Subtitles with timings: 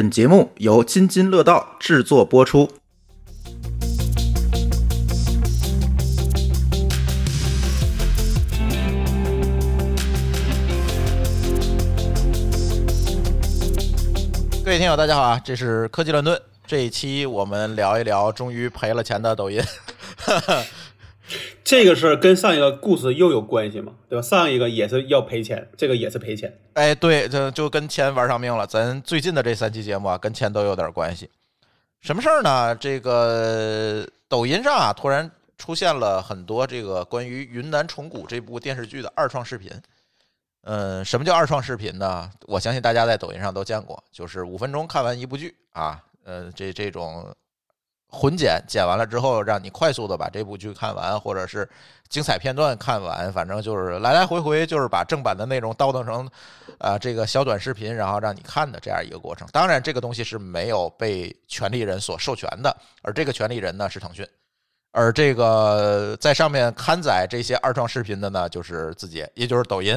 [0.00, 2.66] 本节目由津津乐道制作播出。
[14.64, 15.38] 各位听友，大家好啊！
[15.44, 19.62] 这是科技乱炖，这一期我们聊一聊终于赔了钱的抖音。
[21.70, 23.92] 这个事儿跟上一个故事又有关系吗？
[24.08, 24.22] 对吧？
[24.22, 26.52] 上一个也是要赔钱，这个也是赔钱。
[26.74, 28.66] 哎，对，这就跟钱玩上命了。
[28.66, 31.30] 咱最近的这三期节目啊，跟钱都有点关系。
[32.00, 32.74] 什么事儿呢？
[32.74, 39.70] 这个抖音上啊，突然出现了很多这个关于《云南虫谷》这部电视剧的二创视频。
[40.62, 42.28] 嗯，什么叫二创视频呢？
[42.48, 46.02] 我相信大家在抖音上都见过，就是五分钟看完一部剧啊。
[46.24, 47.32] 呃，这这种。
[48.10, 51.68] 混剪剪完了之后，让你快速的把这部剧看完，或者是
[52.08, 56.28] 精彩片段看完，反正就是来来回回，就是把正版的内容倒腾成
[56.78, 59.46] 啊这个小短视频，然后让你看的这样一个过程。
[59.52, 64.26] 当然，这个东西是没有被权利人所授权的，而这个权利人呢是腾讯，
[64.90, 69.94] 而这个在上面刊载这些二创视频的呢就是字节，也就是抖音，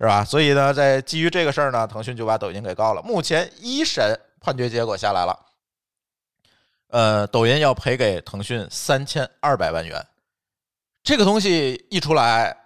[0.00, 0.24] 是吧？
[0.24, 3.02] 所以呢，在基于这个事儿呢，腾讯就把抖音给告了。
[3.02, 5.38] 目前一审判决结果下来了。
[6.90, 10.04] 呃，抖音要赔给腾讯三千二百万元，
[11.02, 12.56] 这个东西一出来，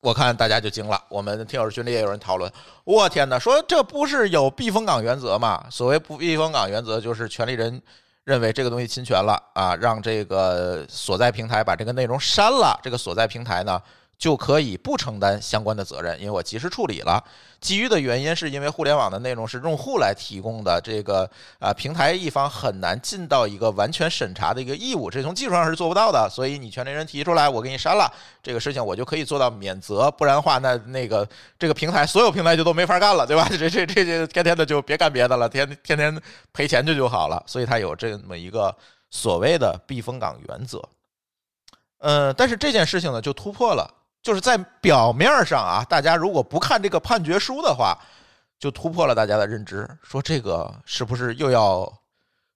[0.00, 1.02] 我看大家就惊了。
[1.08, 2.50] 我们听友群里也有人讨论，
[2.84, 5.66] 我天哪，说这不是有避风港原则吗？
[5.70, 7.82] 所谓不避风港原则，就是权利人
[8.24, 13.80] 认为这个东西侵权了啊，让这个所在平台把这个内容删了，这个所在平台呢？
[14.22, 17.20] 就可以不承担相关的责任，因为我及时处理了。
[17.60, 26.30] 基于的原因是因为互联网的内容是用户来提供的，这个啊平台一方很难尽到一个完全审查的一个义务，这从技术上是做不到的。
[26.30, 28.08] 所以你权利人提出来，我给你删了
[28.40, 30.08] 这个事情，我就可以做到免责。
[30.12, 33.48] 不然的话，那那个这个平台所有平台就都没法干了，对吧？
[33.50, 37.42] 这这这这天天的就别干别的了，天天天赔钱就就好了。
[37.44, 38.72] 所以它有这么一个
[39.10, 40.80] 所谓的避风港原则。
[41.98, 43.98] 嗯，但是这件事情呢，就突破了。
[44.22, 47.98] 就是在表面上啊，大家如果不看这个判决书的话，
[48.58, 49.88] 就突破了大家的认知。
[50.02, 51.92] 说这个是不是又要？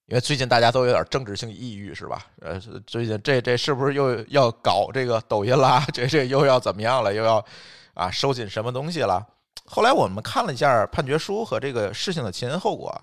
[0.08, 2.24] 因为最近大家都有点政治性抑郁，是吧？
[2.40, 5.84] 呃，最近这这是不是又要搞这个抖音啦？
[5.92, 7.12] 这这又要怎么样了？
[7.12, 7.44] 又要
[7.92, 9.26] 啊收紧什么东西了？
[9.64, 12.96] 后来我们看了一下判决书和这个事情的前因后果，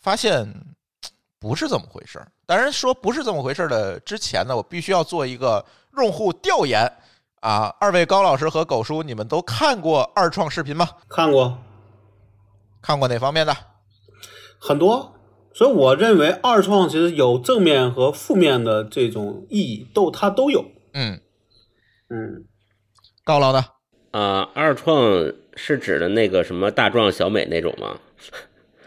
[0.00, 0.52] 发现
[1.38, 2.26] 不是这么回事儿。
[2.46, 5.64] 当然说不是这么回事儿的之前呢，我必须要做一个
[5.98, 6.92] 用户调研。
[7.44, 10.88] 啊，二位高老师和狗叔，你们都看过二创视频吗？
[11.10, 11.58] 看过，
[12.80, 13.54] 看过哪方面的？
[14.58, 15.14] 很多，
[15.52, 20.64] 所以我认为二创其实有正面和负面的这种意义，都它都有。
[20.94, 21.20] 嗯
[22.08, 22.46] 嗯，
[23.24, 23.62] 高老的
[24.12, 25.02] 啊，二创
[25.54, 27.98] 是指的那个什么大壮小美那种吗？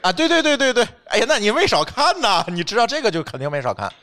[0.01, 3.93] 啊，对对对对对，哎呀，那你没少看呐，你知道这个就肯定没少看。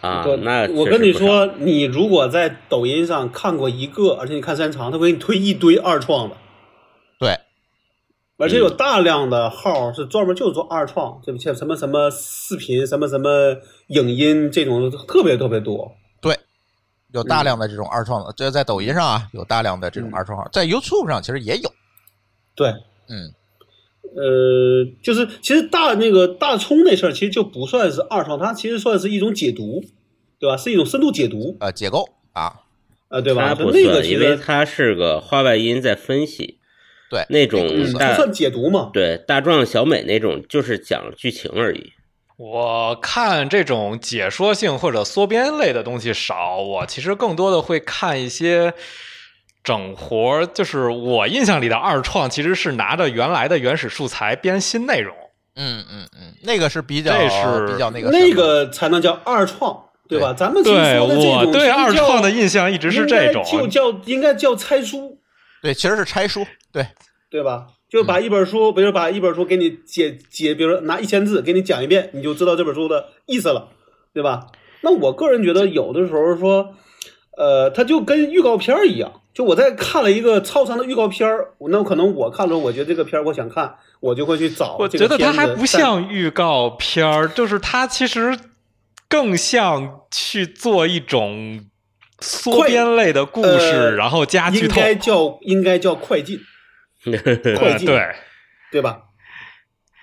[0.00, 6.36] 啊，那我跟你说，你如果在抖音上看过一个，而且你看时间长，他会给你推一堆二创的。
[7.18, 7.38] 对，
[8.38, 13.54] 而且有大量的号是专门就是做二创，这像什么什么视频、什么什么
[13.88, 15.92] 影音这种特别特别多。
[16.22, 16.38] 对，
[17.12, 21.70] 有大量的这种二创的，这在抖音上啊，有大量的这种二创号，在 YouTube 上其实也有。
[22.54, 22.70] 对，
[23.08, 23.34] 嗯，
[24.14, 29.84] 呃，就是其实大那个大葱那事儿，其实就不算是二创，它其实算是一种解读。
[30.40, 30.56] 对吧？
[30.56, 32.62] 是一种深度解读，呃，解构啊，
[33.10, 33.48] 呃，对吧？
[33.48, 36.56] 它不算，因为它是个话外音在分析，
[37.10, 38.88] 对，那种不算解读嘛？
[38.90, 41.92] 对，大壮小美那种就是讲剧情而已。
[42.38, 48.72] 我看这种解说性或者缩编类的东西少，我其实更多的会看一些
[49.62, 55.14] 整活，就是我印象里的二创，其实是拿着原来的原始素材编新内容。
[55.56, 59.84] 嗯嗯嗯，那个是比较，这是比较那个，那个才能叫二创。
[60.08, 60.34] 对吧？
[60.36, 65.16] 咱们对我对二创的印象一直是这种，就叫应该叫拆书。
[65.62, 66.84] 对，其实是拆书，对
[67.30, 67.68] 对吧？
[67.88, 73.68] 就把一本书，比如把一本书给你解解，比如说拿一千字给你讲一遍，你就知道这本书的意思了，
[74.12, 74.48] 对吧？
[74.80, 76.74] 那我个人觉得，有的时候说，
[77.36, 84.76] 呃，它就跟预告片一样，就我在看了一个超长的预告片儿，那可能我看了，我觉得这个片儿我想看，我就会去找。
[84.78, 88.38] 我觉得它还不像预告片儿，就是它其实。
[89.08, 91.64] 更像去做一种
[92.20, 96.38] 缩编类的故事，然后加剧透，应该叫应该叫快进，
[97.58, 98.06] 快进对
[98.70, 99.00] 对吧？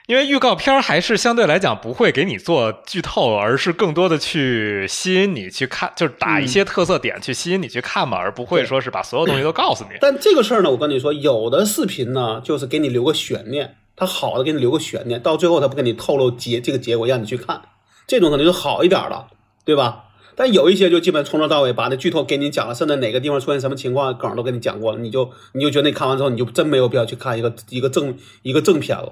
[0.07, 9.97] 因为预告片还是相对来讲不会给你做剧透，而是更多的去吸引你去看，就是打一些特色点去吸引你去看嘛，而不会说是把所有东西都告诉你。
[9.99, 17.61] 但这个事儿呢，我跟你说，有的视频呢，就是给你留个悬念，它好的给你留个悬念，到最后它不给你透露结这个结果让你去看，
[18.07, 19.27] 这种可能就好一点了，
[19.65, 20.05] 对吧？
[20.37, 29.11] 但有一些就基本从头到尾把那剧透给你讲了，甚至哪个地方出现什么情况梗都给你讲过了，你就你就觉得你看完之后你就真没有必要去看一个一个正一个正片了。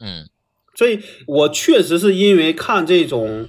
[0.00, 0.28] 嗯
[0.74, 3.48] 所以我确实是因为看这种，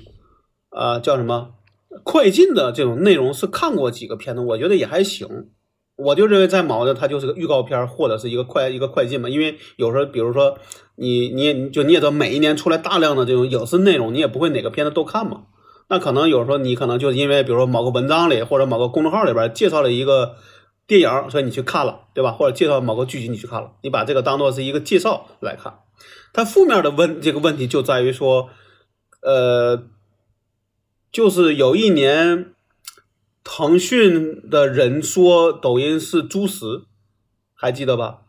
[0.70, 1.56] 呃，叫什么
[2.04, 5.50] 快进的这种内容，是看过几个片子，我觉得也还行。
[5.98, 10.58] 我就认为在毛的它就是个预告片或者是一个快一个快进嘛，因为有时候比如说
[10.96, 15.46] 你你也你就你也知道每一年出来大量的这种影视内容，你也不会哪个片子都看嘛。
[15.90, 20.36] 那可能有时候你可能就是因为比如说某个文章里或者某个公众号里边介绍了一个
[20.86, 22.32] 电影，所以你去看了，对吧？
[22.32, 25.80] 或者介绍某个剧集你去看了，你把这个当做是一个介绍来看。
[26.34, 28.50] 它负面的问这个问题就在于说，
[29.22, 29.88] 呃，
[31.12, 32.54] 就是有一年，
[33.44, 36.86] 腾讯的人说抖音是猪食，
[37.56, 38.20] 还记得吧？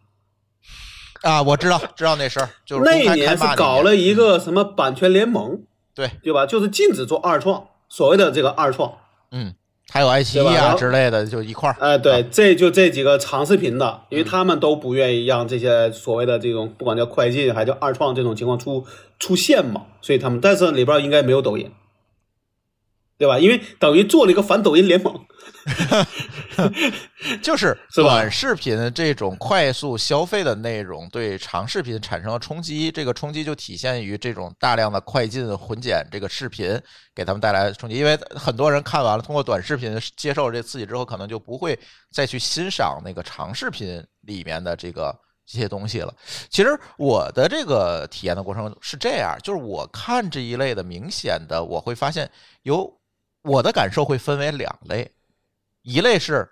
[1.23, 5.65] 啊，我知道知道那事儿，就是那公开开年是搞了一个什么版权联盟，
[5.95, 6.47] 对，对吧？
[6.47, 8.99] 就是禁止做二创，所谓的这个二创。
[9.33, 9.55] 嗯，
[9.91, 11.77] 还有爱奇艺啊之类的，就一块儿。
[11.81, 18.85] 哎、对，这就这几个长视频的，因为他们都不愿意让这些所谓的这种不管叫快进还叫二创这种情况出
[19.19, 21.71] 出现嘛，所以他们但是里边应该没有抖音，
[23.17, 23.39] 对吧？
[23.39, 25.25] 因为等于做了一个反抖音联盟，
[27.43, 36.81] 就是短视频这种快速消费的内容对长视频产生了冲击，这个冲击就体现于这种大量的快进混剪这个视频
[37.15, 37.97] 给他们带来的冲击。
[37.97, 41.79] 因为很多人看完了，通过短视频接受了这刺激之后，可能就不会
[42.13, 45.15] 再去欣赏那个长视频里面的这个
[45.47, 46.15] 这些东西了。
[46.51, 52.31] 其实我的这个体验的过程是这样，就是我看这一类的，明显的我会发现
[52.63, 52.93] 有
[53.43, 55.11] 我的感受会分为两类，
[55.89, 56.47] 一类是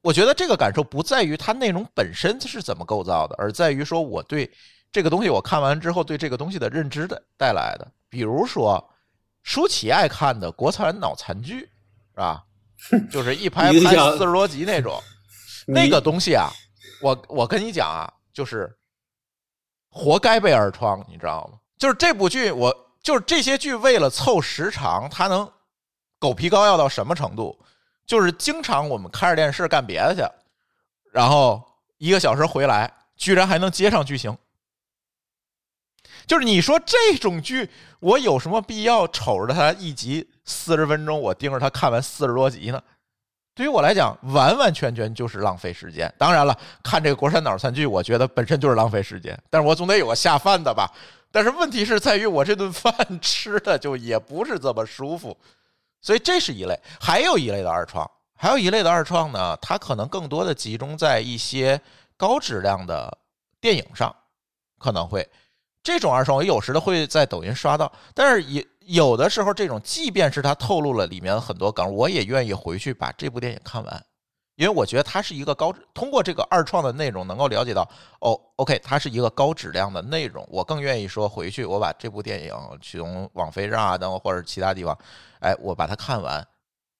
[0.00, 4.50] 我觉得这个感受不在于它内容本身是怎么构造的，而在于说我对
[4.90, 7.88] 这个东西我看完之后对这个东西的认知的带来的。
[8.08, 8.84] 比如说，
[9.44, 12.44] 舒淇爱看的国产脑残剧，是吧？
[13.12, 15.00] 就是一拍拍四十多集那种，
[15.68, 16.50] 那个东西啊，
[17.00, 18.68] 我我跟你讲啊，就是
[19.88, 21.58] 活该被二创，你知道吗？
[21.78, 25.48] 就是这部剧，我就是这些剧为了凑时长，它能
[26.18, 27.56] 狗皮膏药到什么程度？
[28.06, 30.22] 就是经常我们开着电视干别的去，
[31.12, 31.62] 然后
[31.98, 34.36] 一个小时回来，居然还能接上剧情。
[36.26, 37.68] 就是你说这种剧，
[37.98, 42.82] 我有什么必要瞅着它一集四十分钟，我盯着它看完四十多集呢？
[43.54, 46.12] 对于我来讲，完完全全就是浪费时间。
[46.16, 50.90] 当然了，看这个国产脑残剧，我觉得本身就是浪费时间，但是我总得有个下饭的吧。
[51.30, 55.36] 但是问题是在于，我这顿饭 吃的就也不是这么舒服，
[56.02, 56.78] 所以这是一类。
[57.00, 61.80] 还有一类的二创，还有一类的二创呢，它可能更多的集中在一些
[62.18, 63.16] 高质量的
[63.60, 64.14] 电影上，
[64.78, 65.26] 可能会
[65.82, 74.06] 这种二创，我有时的会在抖音刷到，但是也有的时候，这种即便是它透露了里面很多梗，我也愿意回去把这部电影看完，
[74.56, 77.88] 因为我觉得它是一个高，通过这个二创的内容能够了解到，
[78.20, 84.96] 哦，OK，它是一个高质量的内容，我更愿意说回去我把这部电影从网飞上啊等或者其他地方，
[85.40, 86.46] 哎，我把它看完，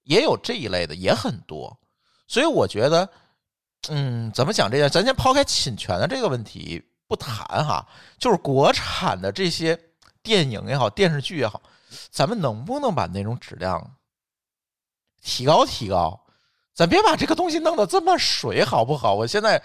[0.05, 1.79] 也有这一类的，也很多，
[2.27, 3.07] 所以我觉得，
[3.91, 4.89] 嗯，怎么讲这个？
[4.89, 7.87] 咱先抛开侵权的这个问题不谈哈，
[8.19, 9.79] 就是国产的这些
[10.23, 11.61] 电影也好，电视剧也好，
[12.11, 13.95] 咱们能不能把内容质量
[15.21, 16.19] 提高提高？
[16.75, 19.15] 咱别把这个东西弄得这么水，好不好？
[19.15, 19.63] 我现在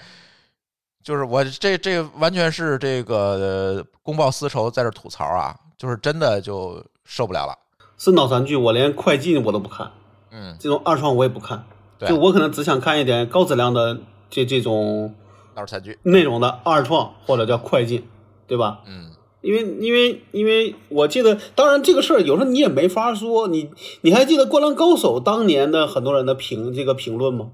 [1.03, 7.57] 就是我这这完全是这个呃公报私仇在这吐槽啊，就是真的就受不了了。
[7.97, 9.91] 是脑残剧，我连快进我都不看，
[10.31, 11.65] 嗯，这种二创我也不看，
[11.97, 13.97] 对就我可能只想看一点高质量的
[14.29, 15.15] 这这种
[15.55, 18.07] 脑残剧，内容的二创或者叫快进，
[18.45, 18.81] 对吧？
[18.85, 19.11] 嗯，
[19.47, 23.69] 因为因为因为我记得，当然这个事儿有时候你也没法说，你
[24.01, 27.51] 你还记得《灌篮高手》当年的很多人的评这个评论吗？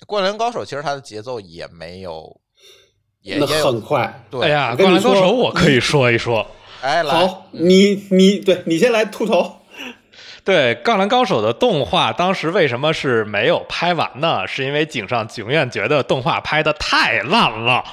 [0.06, 2.40] 《灌篮高手》其实它的节奏也没有，
[3.20, 4.24] 也那很快。
[4.30, 6.46] 对，哎呀，《灌篮高手》我可以说一说。
[6.80, 9.62] 哎来，好，你你对你先来吐槽。
[10.44, 14.46] 对《灌篮高手》的动画，当时为什么是没有拍完呢？
[14.46, 17.84] 是因为井上雄彦觉得动画拍的太烂了，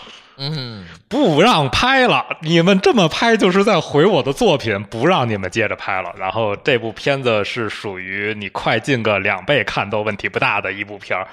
[0.52, 2.26] 嗯，不让拍了。
[2.42, 6.14] 你们这么拍就是在毁我的作品，不让你们接着拍了。
[6.18, 11.28] 然后这部片子是属于你快进个两倍看都问题不大的一部片儿，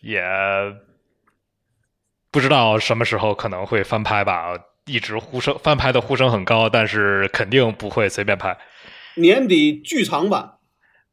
[0.00, 0.22] 也
[2.30, 4.58] 不知道什么时候可能会翻拍吧。
[4.86, 8.54] 一直呼声翻拍的呼声很高，但是肯定不会随便拍。
[9.14, 10.54] 年底剧场版，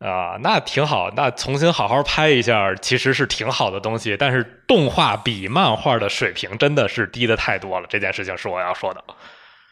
[0.02, 4.18] 啊，那挺好，那重新好好拍一下，其实是挺好的东西。
[4.18, 9.04] 但是动画比漫画的水平真的是低的太多了，这件事情是我要说的。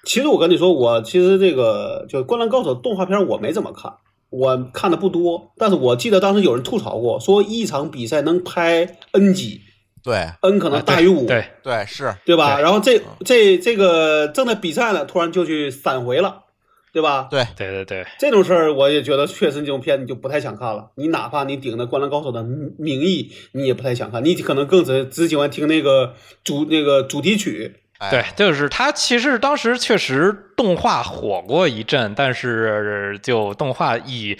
[0.06, 3.92] 其实我跟你说，我其实这个就《灌篮高手》动画片我没怎么看，
[4.30, 5.52] 我看的不多。
[5.58, 9.62] 但是我记得当时有人吐槽过，说一场比赛能拍 N 集
[10.02, 12.56] 对，N 可能大于五、啊对，对是，对吧？
[12.56, 16.44] 对然后这这这个正在比赛呢，突然就去闪回了，
[16.92, 17.28] 对吧？
[17.30, 20.92] 对对对对，这种事儿，我也觉得确实这种片你就不太想看了。
[20.96, 27.76] 你哪怕你顶着《灌篮高手》的名义，你也不太想看，你可能更只只喜欢听那个主那个主题曲。
[28.00, 34.38] 哎对，就是他其实当时确实动画火过一阵，但是就动画以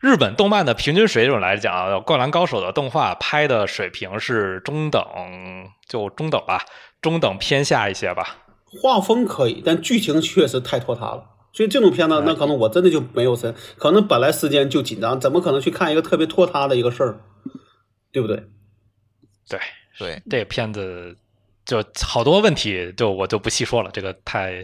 [0.00, 1.72] 日本动漫的平均水准来讲，
[2.02, 5.00] 《灌篮高手》的动画拍的水平是中等，
[5.88, 6.64] 就中等吧，
[7.00, 8.38] 中等偏下一些吧。
[8.82, 11.35] 画风可以，但剧情确实太拖沓了。
[11.56, 17.18] 所以这种片子，那可能我真的就没有神，可能本来时间就紧张，怎么可能去看一个特别拖沓的一个事儿，
[18.12, 18.36] 对不对？
[19.48, 19.58] 对，
[19.98, 21.16] 对，这个片子
[21.64, 24.62] 就好多问题，就我就不细说了，这个太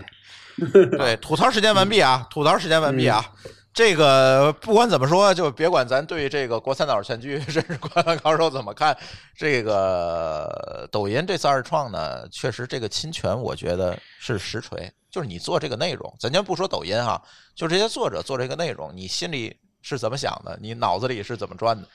[0.99, 2.27] 对，吐槽时间完毕啊！
[2.31, 3.25] 吐槽时间完毕啊！
[3.75, 8.97] 这个不管怎么说，就别管咱对这个国三岛全剧《甚至灌篮高手》怎么看，
[9.37, 14.93] 这个抖音这次二创呢，确实这个侵权，我觉得是实锤。
[15.11, 17.21] 就是你做这个内容，咱先不说抖音哈，
[17.55, 20.59] 就这些作者做这个内容，你心里是怎么想的？
[20.61, 21.87] 你脑子里是怎么转的？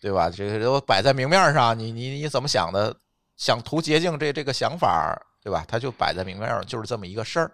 [0.00, 0.28] 对吧？
[0.28, 2.94] 这个都摆在明面上，你你你怎么想的？
[3.38, 5.64] 想图捷径这这个想法，对吧？
[5.66, 7.50] 它就摆在明面上，就是这么一个事儿。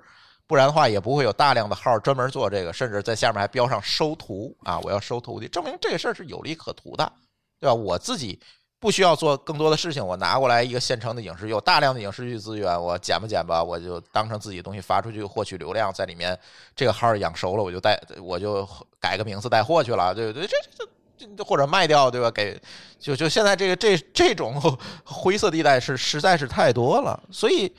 [0.48, 7.12] 不然的话，也不会有大量的号专门做这个，甚至在下面还标上收徒啊，我要收徒弟，证明这个事儿是有利可图的，
[7.60, 7.74] 对吧？
[7.74, 8.40] 我自己
[8.80, 16.36] 不需要做更多的事情，我拿过来一个现成的影视，有大量的影视剧资源，我剪吧剪吧，我就当成自己的东西发出去，获取流量，在里面
[16.74, 18.66] 这个号养熟了，我就带我就
[18.98, 20.46] 改个名字带货去了，对不对？
[20.46, 20.88] 这这。
[21.36, 22.30] 这或者卖掉，对吧？
[22.30, 22.56] 给
[23.00, 24.54] 就就现在这个这这种
[25.02, 27.74] 灰色地带是实在是太多了，所以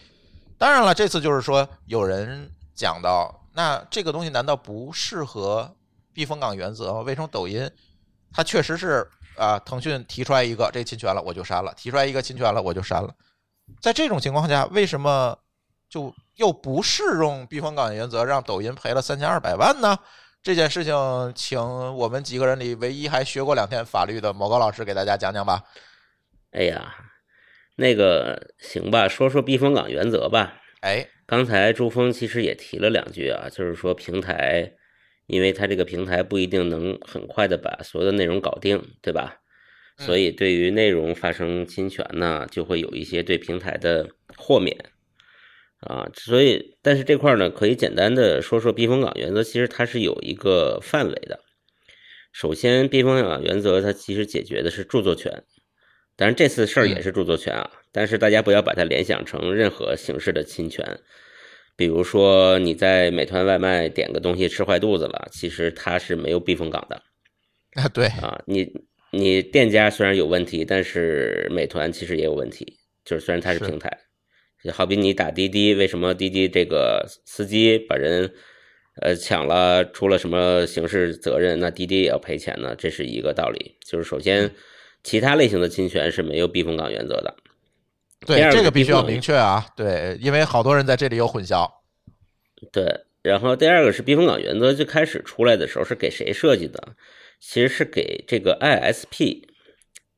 [0.57, 5.75] 当然了，这次就是说有人讲到，那这个东西难道不适合
[6.13, 7.01] 避风港原则吗？
[7.01, 7.69] 为什么抖音
[8.31, 9.05] 它确实是
[9.35, 9.59] 啊？
[9.59, 13.13] 腾讯提出来一个这侵权了，我就删了；提出来一个侵权了，我就删了。
[13.81, 15.37] 在这种情况下，为什么
[15.89, 19.99] 就又不适用避风港原则，让抖音赔了三千二百万呢？
[20.41, 20.95] 这件事情，
[21.35, 21.59] 请
[21.97, 25.61] 我们几个人里唯一还学过两天法律的某高老师给大家讲讲吧。
[26.51, 26.95] 哎呀，
[27.75, 30.53] 那个行吧，说说避风港原则吧。
[30.81, 34.73] 哎，刚才朱峰其实也提了两句啊，就是说平台，
[35.27, 39.41] 因为它这个平台不一定能很快的把所有的内容搞定，对吧？
[39.97, 44.07] 嗯所以对于内容发生侵权呢，就会有一些对平台的
[44.37, 44.85] 豁免
[45.81, 46.09] 啊。
[46.13, 51.41] 所以，但是这块呢，可以简单的说说避风港原则，其实它是有一个范围的。
[52.31, 55.43] 首先，避风港原则它其实解决的是著作权，
[56.19, 60.85] 当然这次事儿也是著作权啊，但是大家不要把它联想成任何形式的侵权。
[61.77, 67.01] 比如说你在美团外卖点个东西吃坏肚子了，其实它是没有避风港的
[67.81, 68.37] 啊，对，啊。
[68.45, 68.69] 你
[69.13, 72.67] 你店家虽然有问题，但是美团其实也有问题，
[73.05, 73.89] 就是虽然它是是平台，
[74.61, 78.29] 就好比你打滴滴，为什么滴滴这个司机把人
[79.01, 82.75] 呃抢了，出了什么刑事责任，那滴滴也要赔钱呢？
[82.77, 83.77] 这是一个道理。
[83.89, 84.51] 就是首先，
[85.03, 87.35] 其他类型的侵权是没有避风港原则的。
[88.25, 91.69] 对，个这个必须要明确啊，对，因为好多人在这里有混淆。
[92.71, 96.95] 对，然后第二个是避风港原则，最开始出来的时候是给谁设计的？
[97.39, 99.43] 其实是给这个 ISP，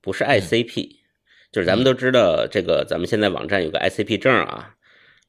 [0.01, 0.97] 不是 ICP。
[1.51, 4.75] 就是咱们都知道，这个咱们现在网站有个 ICP 证啊，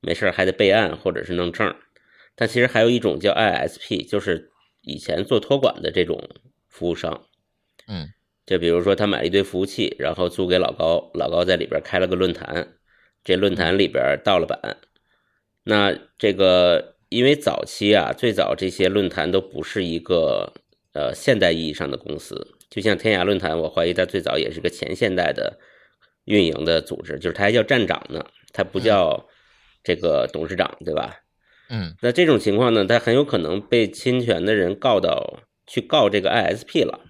[0.01, 1.75] 没事儿还得备案或者是弄证。
[2.35, 6.31] 但其实还有一种叫 ISP，就是以前做托管的这种
[6.69, 7.27] 服务商。
[7.89, 8.09] 嗯，
[8.47, 12.75] 就比如说他买了一堆服务器，然后租给老高，老高在里边开了个论坛，
[13.23, 14.79] 这论坛里边盗了版。
[15.65, 20.53] 那这个因为早期啊，最早这些论坛都不是一个
[20.93, 25.59] 呃现代意义上的公司，就像天涯论坛，我怀疑它最早也是个前现代的
[26.25, 29.29] 运营的组织，就是它还叫站长呢，它不叫
[29.85, 31.19] 这个董事长，对吧？
[31.71, 37.01] 嗯那这种情况呢，他很有可能被侵权的人告到去告这个 ISP 了，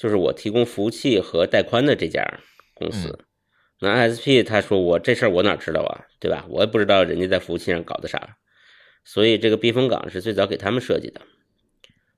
[0.00, 2.40] 就是我提供服务器和带宽的这家
[2.72, 3.18] 公司。
[3.80, 6.46] 那 ISP 他说我这事儿我哪知道啊，对吧？
[6.48, 8.38] 我也不知道人家在服务器上搞的啥，
[9.04, 11.20] 所以这个避风港是最早给他们设计的。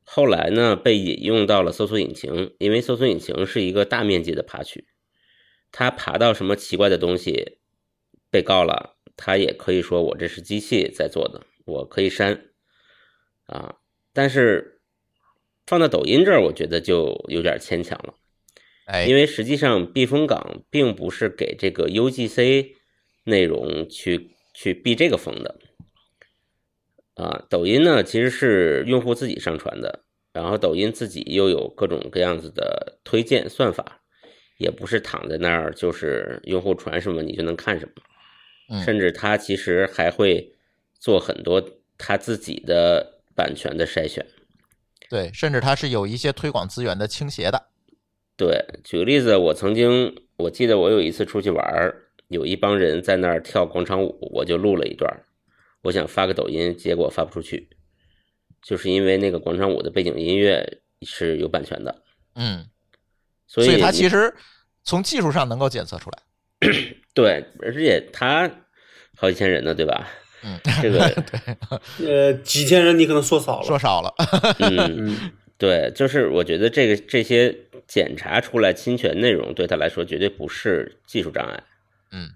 [0.05, 4.87] 后来呢，被引用到了搜索引擎，因为搜索引擎是一个大面积的爬取，
[5.73, 7.59] 它爬到什么奇怪的东西，
[8.31, 12.45] 被告了，他也可以说我这是机器在做的，我可以删
[13.47, 13.75] 啊。
[14.13, 14.72] 但是
[15.67, 18.15] 放到抖音这儿，我觉得就有点牵强了，
[18.87, 22.73] 哎，因为实际上避风港并不是给这个 UGC
[23.25, 25.59] 内容去去避这个风的。
[27.15, 34.01] 啊，抖音呢其实是用户自己上传的，然后抖音自己又有各种各样子的推荐算法，
[34.59, 37.93] 也不是躺在那儿就是用户传什么你就能看什么，
[38.71, 40.55] 嗯甚至它其实还会
[40.99, 41.63] 做很多
[41.99, 44.27] 它自己的版权的筛选。
[45.13, 47.63] 对，甚至它是有一些推广资源的倾斜的。
[48.35, 51.95] 对，举个例子，我曾经我记得我有一次出去玩儿，
[52.29, 55.07] 有一帮人在那儿跳广场舞，我就录了一段，
[55.83, 57.69] 我想发个抖音，结果发不出去，
[58.63, 60.67] 就是因为那个广场舞的背景音乐
[61.03, 62.03] 是有版权的，
[62.37, 62.67] 嗯，
[63.47, 64.35] 所以所以它其实
[64.83, 66.19] 从技术上能够检测出来。
[67.13, 68.51] 对，而且它
[69.15, 70.09] 好几千人呢，对吧？
[70.45, 71.25] 嗯， 这个，
[72.07, 74.13] 呃，几千人你可能说少了，说少了。
[74.59, 77.55] 嗯，嗯， 对，就是我觉得这个这些
[77.87, 81.63] 检查出来侵权内容对他来说绝对不是技术障碍
[82.11, 82.29] 嗯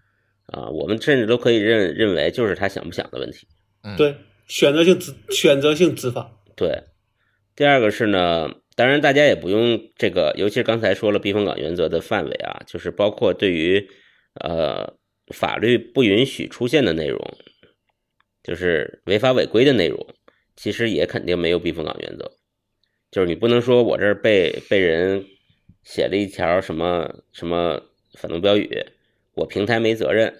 [0.46, 3.46] 啊，我们甚至都可以认认为就是他想不想的问题。
[3.82, 4.14] 嗯，，对，
[4.46, 6.84] 选择性执选择性执法，对，
[7.56, 13.88] 第二个是呢，当然大家也不用这个，尤其是刚才说了避风港原则的范围啊，就是包括对于
[14.40, 14.94] 呃
[15.34, 17.18] 法律不允许出现的内容，
[18.46, 20.06] 就是违法违规的内容，
[20.54, 22.30] 其实也肯定没有避风港原则。
[23.10, 25.26] 就是你不能说我这儿被被人
[25.82, 27.82] 写了一条什么什么
[28.14, 28.86] 反动标语，
[29.34, 30.32] 我平台没责任，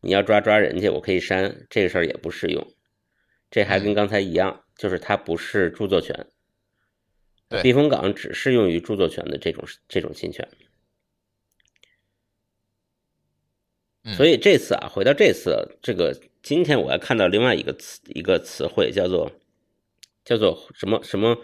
[0.00, 2.66] 你要抓抓人去，我可以删，这个事儿也不适用。
[3.50, 6.26] 这还跟刚才一样，就是它不是著作权，
[7.62, 10.48] 避风港只适用于著作权的这种这种侵权。
[10.50, 10.64] 嗯
[14.12, 19.32] 所以这次啊，回到这次这个，今天我还看到另外一个词一个词汇，叫做
[20.24, 21.38] 叫做什么什么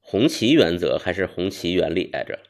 [0.00, 2.40] 红旗原则还是红旗原理来着？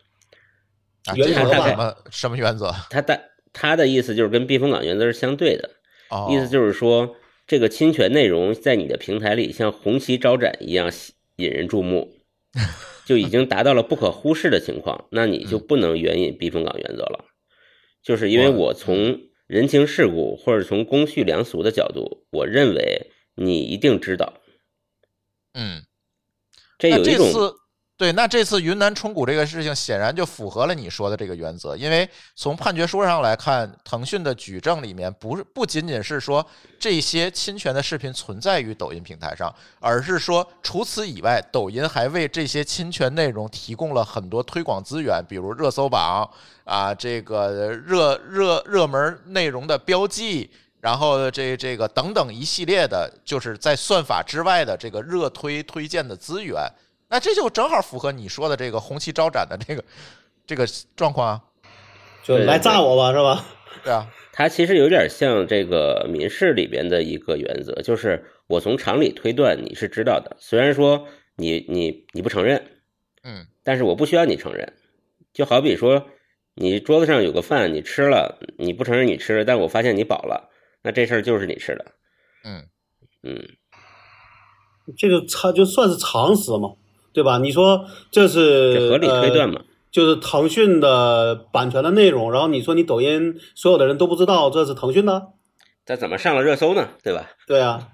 [1.04, 2.72] 啊，这个原则吧什么什么原则？
[2.88, 3.20] 他的
[3.52, 5.70] 他的意思就是跟避风港原则是相对的，
[6.08, 7.14] 哦，意思就是说，
[7.46, 12.16] 这个侵权内容在你的平台里像红旗招展一样吸引人注目，
[13.04, 17.26] 就已经达到了不可忽视的情况，那你就不能援引避风港原则了。
[18.02, 24.40] 就是因为我我从人情世故或者从公序良俗的角度，我认为你一定知道，
[25.52, 25.84] 嗯，
[26.78, 27.30] 这有一种
[27.96, 36.44] 对，那这次云南冲股这个事情显然就符合了你说的这个原则，因为从判决书上来看，腾讯的举证里面不是不仅仅是说
[36.76, 46.28] 这些侵权的视频存在于抖音平台上，而是说除此以外，抖音还为这些侵权内容提供了很多推广资源，比如热搜榜
[46.64, 50.50] 啊，这个热热热门内容的标记。
[50.80, 56.62] 然后这这个等等一系列的，就是在算法之外的这个热推推荐的资源，
[57.14, 59.84] 那这就正好符合你说的这个红旗招展的这个
[60.44, 61.40] 这个状况啊，
[62.24, 63.46] 就来炸我吧，是吧？
[63.84, 72.68] 对啊，它其实有点像这个民事里边的一个原则，就是我从常理推断你是知道的，虽然说你你你不承认，
[73.22, 74.72] 嗯但是我不需要你承认。
[75.32, 76.08] 就好比说，
[76.56, 80.50] 你桌子上有个饭，你吃了，你不承认你吃了，但我发现你饱了，
[80.82, 81.84] 那这事儿就是你吃的。
[82.42, 82.66] 嗯
[83.22, 83.40] 嗯，
[84.98, 86.70] 这个常就算是常识嘛，
[87.14, 87.38] 对吧？
[87.38, 89.60] 你说这是合理推断呃嘛。
[89.90, 95.28] 就是腾讯的版权的内容，然后你说你抖音所有的人都不知道这是腾讯的，
[95.86, 96.88] 这怎么上了热搜呢？
[97.04, 97.30] 对吧？
[97.46, 97.88] 对啊，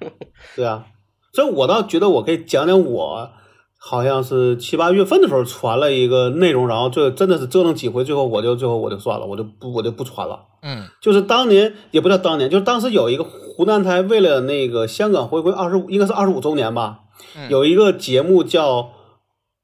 [0.56, 0.87] 对啊，
[1.35, 3.30] 所以我倒觉得我可以讲讲我
[3.78, 10.40] 好像是七八月份的时候传了一个内容，然后这真的是折腾几回，最后我就最后我就算了，我就不我就不传了。
[10.62, 17.00] 嗯就是当年也不叫当年，就是当时有一个湖南台为了那个香港回归二十五，应该是二十五周年吧，
[17.37, 18.92] 嗯有一个节目叫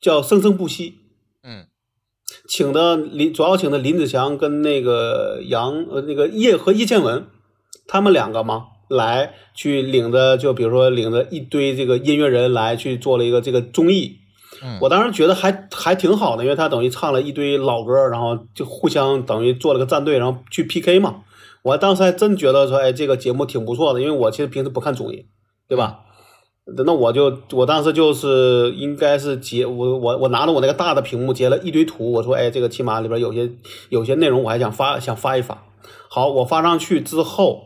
[0.01, 0.91] 叫《生生不息》，
[1.43, 1.67] 嗯
[2.49, 7.27] 请的林主要请的林子祥跟那个杨呃那个叶和叶倩文，
[7.87, 14.19] 他们两个嘛来去领着就比如说领着一堆这个音乐人来去做了一个这个综艺，
[14.63, 21.23] 嗯我当时觉得还还挺好的，因为他等于唱了一堆老歌，然后就互相等于做了个战队，然后去 PK 嘛。
[21.63, 25.27] 我当时还真觉得说，哎，这个节目挺不错的，因为我其实平时不看综艺，
[25.69, 26.01] 对吧？
[26.85, 33.51] 那我就我当时就是应该是截我我我拿着我那个大的屏幕截了一堆图，我说哎，这个起码里边有些
[33.89, 35.63] 有些内容我还想发想发一发。
[36.11, 37.65] 好，我发上去之后，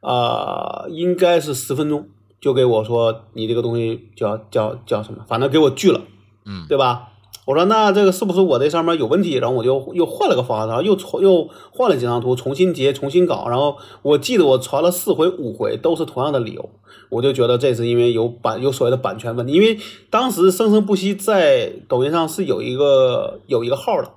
[0.00, 2.08] 啊、应该是十分钟
[2.40, 6.02] 就给我说你这个东西叫叫叫什么，反正给我拒了。
[6.44, 7.08] 嗯对吧？
[7.46, 9.34] 我说那这个是不是我这上面有问题？
[9.36, 13.46] 然后我就又换了个方案，然后又重又换了几张图，重新截，重新搞。
[13.48, 16.68] 然后我记得我传了四回五回都是同样的理由，
[17.08, 19.52] 我就觉得这是因为有版有所谓的版权问题。
[19.52, 19.78] 因为
[20.10, 24.10] 当时生生不息在抖音上是有一个有一个号的，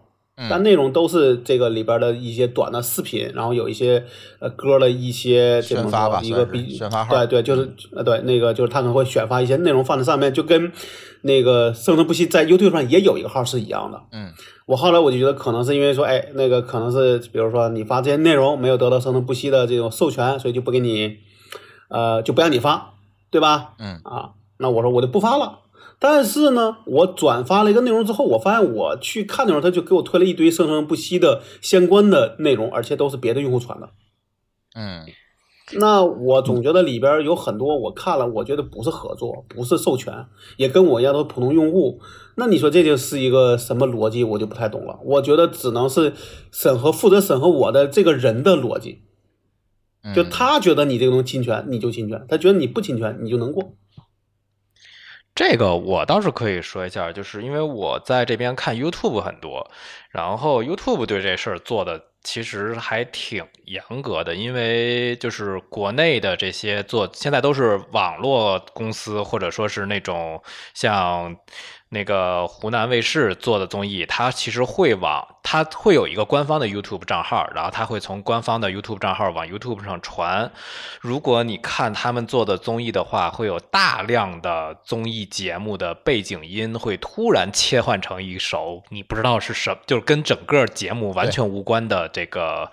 [0.47, 4.05] 但内容都是这个里边的一些短的视频，然后有一些
[4.39, 10.71] 呃歌的一些这么宣发吧说一个比宣发号对对，就是呃对那个就是他可能会选发一些内容放在上面，就跟
[11.23, 14.01] 那个生生不息在 YouTube 上也有一个号是一样的。
[14.11, 14.31] 嗯，
[14.67, 21.17] 我后来我就觉得可能是因为说，哎，那个可能是比如说你发这些内容没有得到生生不息的这种授权，所以就不给你，
[21.89, 22.93] 呃，就不让你发，
[23.29, 23.73] 对吧？
[23.79, 25.59] 嗯啊，那我说我就不发了。
[26.01, 33.89] 但是呢，我转发了一个内容之后，我发现我去看的时候，他就给我推了一堆生生不息的相关的内容，而且都是别的用户传的。
[34.75, 35.05] 嗯，
[35.73, 41.99] 那我总觉得里边有很多我看了，我觉得不是合作，不是授权，也跟我一样都是普通用户。
[42.37, 44.23] 那你说这就是一个什么逻辑？
[44.23, 44.99] 我就不太懂了。
[45.03, 46.13] 我觉得只能是
[46.51, 49.01] 审核负责审核我的这个人的逻辑，
[50.03, 53.73] 嗯就他觉得你这个东西侵权，你就侵权；他觉得你不侵权，你就能过。
[55.39, 59.71] 这个我倒是可以说一下，就是因为我在这边看 YouTube 很多，
[60.09, 71.33] 然后 YouTube 对这事儿做的其实还挺严格的，因为就是国内的这些做现在都是网络公司，或者说是那种像
[71.91, 80.51] 那个湖南卫视做的综艺，它其实会往它会有一个官方的 YouTube 账号，然后它会从官方的 YouTube 账号往 YouTube 上传。
[81.01, 92.71] 如果你看他们做的综艺的话，会有大量的综艺节目的背景音会突然切换成一首你不知道是什，就是跟整个节目完全无关的这个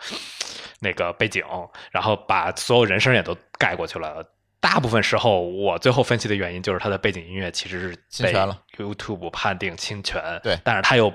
[0.80, 1.42] 那个背景，
[1.90, 4.22] 然后把所有人声也都盖过去了。
[4.68, 8.60] 大部分时候，我最后分析的原因就是它的背景音乐其实是被侵权了。
[8.76, 10.58] YouTube 判定侵权，对。
[10.64, 11.12] 但是他又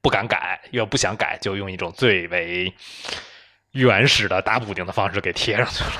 [0.00, 2.72] 不敢改，又不想改，就用一种最为
[3.72, 5.90] 原始的打补丁的方式给贴上去了。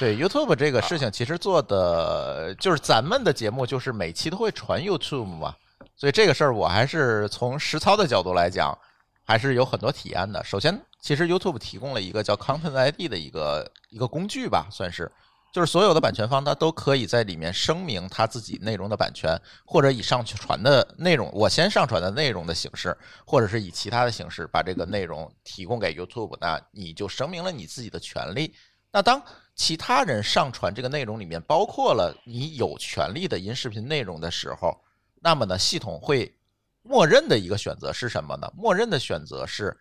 [0.00, 5.54] 对 YouTube 这个事情，其实做的就是咱们的节目，就是每期都会传 YouTube 嘛，
[5.96, 8.76] 所以这个事儿我还是从实操的角度来讲，
[9.24, 10.42] 还是有很多体验的。
[10.42, 15.10] 首先，其实 YouTube 提供了一个叫 Content ID 的一个一个工具吧，算是，
[15.52, 28.54] 就是所有的版权方他都可以在里面声明他自己内容的版权，或者以上传的内容，我先上传的内容的形式，或者是以其他的形式把这个内容提供给 YouTube，那你就声明了你自己的权利。
[28.90, 29.22] 那当
[29.54, 34.82] 其他人上传这个内容里面包括了你有权利的音视频内容的时候，
[35.20, 36.34] 那么呢，系统会
[36.82, 38.50] 默认的一个选择是什么呢？
[38.56, 39.78] 默认的选择是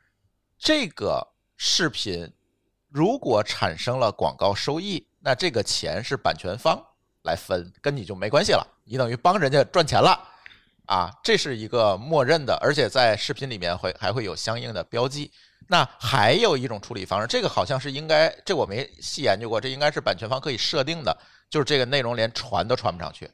[0.58, 2.30] 这个视频
[2.90, 6.84] 如果产生了广告收益，那这个钱是版权方
[7.24, 10.20] 来分，跟你就没关系了，你等于帮人家赚钱了
[10.88, 15.32] 啊，这是一个默认的，而且在视频里面会还会有相应的标记。
[15.68, 21.16] 那还有一种处理方式，这个好像是应该，这我没细研究过，这应该是版权方可以设定的，
[21.50, 23.30] 就是这个内容连传都传不上去，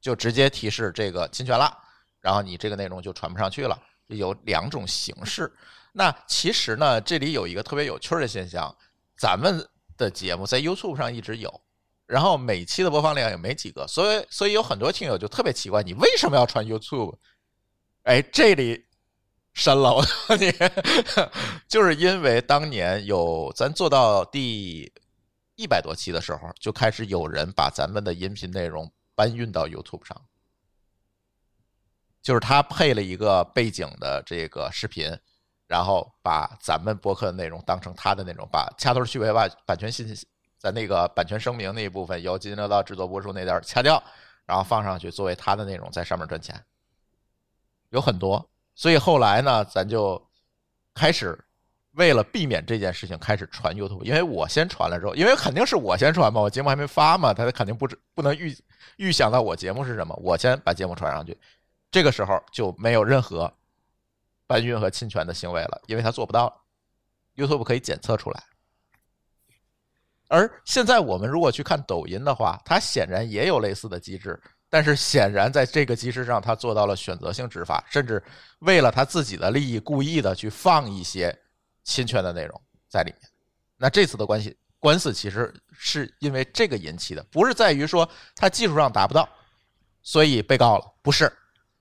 [0.00, 1.72] 就直接提示这个侵权了，
[2.20, 3.78] 然后你这个内容就传不上去了。
[4.08, 5.52] 有两种形式。
[5.92, 8.74] 那其实呢，这里有一个特别有趣的现象，
[9.16, 9.64] 咱们
[10.00, 11.60] 的节目在 YouTube 上一直有，
[12.06, 17.16] 然后每期的播放量也没几个，所以所以有很多听友就特别奇怪，你为什么要传 YouTube？
[18.02, 18.86] 哎，这里
[19.52, 20.52] 深了，我告诉你，
[21.68, 24.92] 就是因为当年有咱做到第
[25.56, 30.20] 一百多期的时候，就开始有人把咱们的音频内容搬运到 YouTube 上，
[32.22, 35.14] 就是他配了一个背景的这个视频，
[35.70, 40.26] 然后把咱们播客的内容当成他的内容，把掐头去尾，把版权信息
[40.58, 44.02] 在那个版权声明那一部分由津津乐道制作播出那段掐掉，
[44.46, 46.60] 然后放上去作为他的内容，在上面赚钱，
[47.90, 48.44] 有很多。
[48.74, 50.20] 所以后来呢，咱就
[50.92, 51.38] 开始
[51.92, 54.02] 为了避免这件事情，开始传 YouTube。
[54.02, 58.52] 因为我先传了之后，因为肯定是我先传嘛，我节目还没发嘛，他肯定不知不能预
[58.96, 61.38] 预想到我节目是什么，我先把节目传上去。
[61.92, 63.52] 这个时候就没有任何
[64.50, 66.52] 搬运和侵权的行为了，因为他做不到
[67.36, 68.42] ，YouTube 可以检测出来。
[70.26, 74.36] 而现在我们如果去看抖音的话，它显然也有类似的机制，
[74.68, 78.20] 但是显然在这个机制上，它做到了选择性执法，甚至
[78.58, 81.32] 为了他自己的利益，故意的去放一些
[81.84, 83.30] 侵权的内容在里面。
[83.76, 89.28] 那这次的关系官司其实是因为这个引起的，不是在于说他技术上达不到，
[90.02, 91.32] 所以被告了，不是，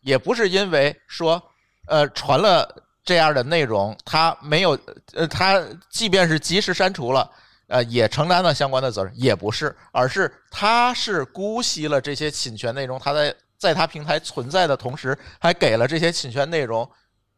[0.02, 1.42] 也不是因为说
[1.90, 4.80] 呃传了这样的内容，他没有
[5.14, 7.30] 呃他即便是及时删除了。
[7.72, 16.90] 呃，也承担了相关的责任，也不是，而是他是姑息了这些侵权内容，他在在他平台存在的同时，还给了这些侵权内容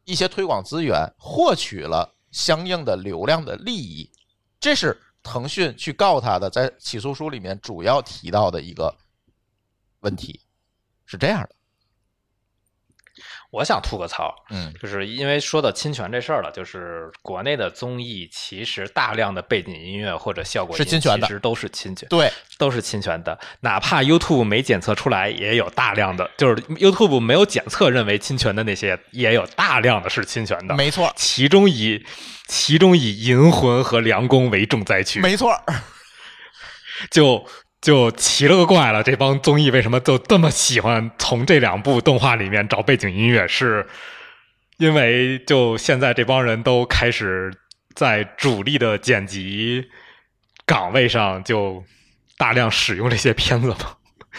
[0.04, 4.10] 一些推广资源，获取了相应的流量的利益。
[4.58, 8.96] 这是腾讯去告他的，在起诉书里面主要提到的一个
[10.00, 10.40] 问题，
[11.04, 11.50] 是这样的。
[13.52, 23.38] 我想吐个槽，嗯就是因为说到侵权这事儿了，就是国内的综艺其实大量的背景音乐或者效果是侵权的其实都是侵权，对，都是侵权的。
[23.60, 30.74] 哪怕 YouTube 没检测出来，也有大量的，就是 YouTube 没有检测认为侵权的那些，也有大量的是侵权的。
[30.74, 32.02] 没错，其中以
[32.48, 35.54] 其中以《银魂》和《梁宫》为重灾区，没错，
[37.10, 37.46] 就
[37.82, 43.46] 就奇了个怪了，这帮综艺为什么就这么喜欢从这两部动画里面找背景音乐？
[43.48, 43.86] 是
[44.78, 47.52] 因为就现在这帮人都开始
[47.94, 49.84] 在主力的剪辑
[50.64, 51.84] 岗位上就
[52.38, 53.76] 大量使用这些片子吗？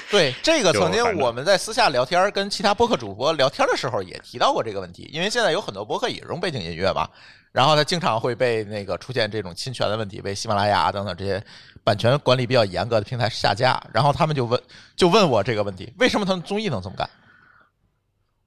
[0.10, 5.10] 对这个，曾经我们在私下聊天儿，跟其他播客主播聊天的时候也提到过这个问题。
[5.14, 7.08] 因为现在有很多播客也用背景音乐嘛，
[7.52, 11.44] 然后它经常会被那个出现这种侵权的问题，被喜马拉雅等等这些
[11.84, 13.82] 版权管理比较严格的平台下架。
[13.94, 14.62] 然后他们就问，
[14.96, 17.10] 就问我这个问题：为什么他们综艺能这么干？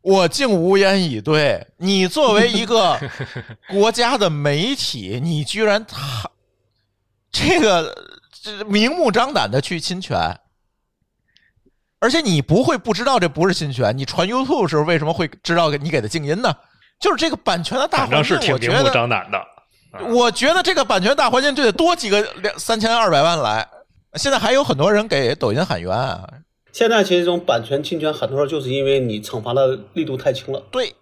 [0.03, 1.67] 我竟无言以对。
[1.79, 2.97] 你作为一个
[3.69, 6.31] 国家的媒体，你居然他
[7.33, 7.93] 这个
[8.31, 10.17] 这明目张胆的去侵权，
[12.07, 16.55] 而且你不会不知道这不是侵权，你传 YouTube 的时候为什么会知道你给他静音呢？
[17.01, 19.45] 就是这个版权的大环境是挺明目张胆的。
[20.15, 23.67] 我觉得这个版权大环境就得多几个两三千二百万来。
[24.15, 26.29] 现在还有很多人给抖音喊冤啊，
[26.73, 30.95] 现在其实这种版权侵权，很多时候就是因为你惩罚的力度太轻了，对，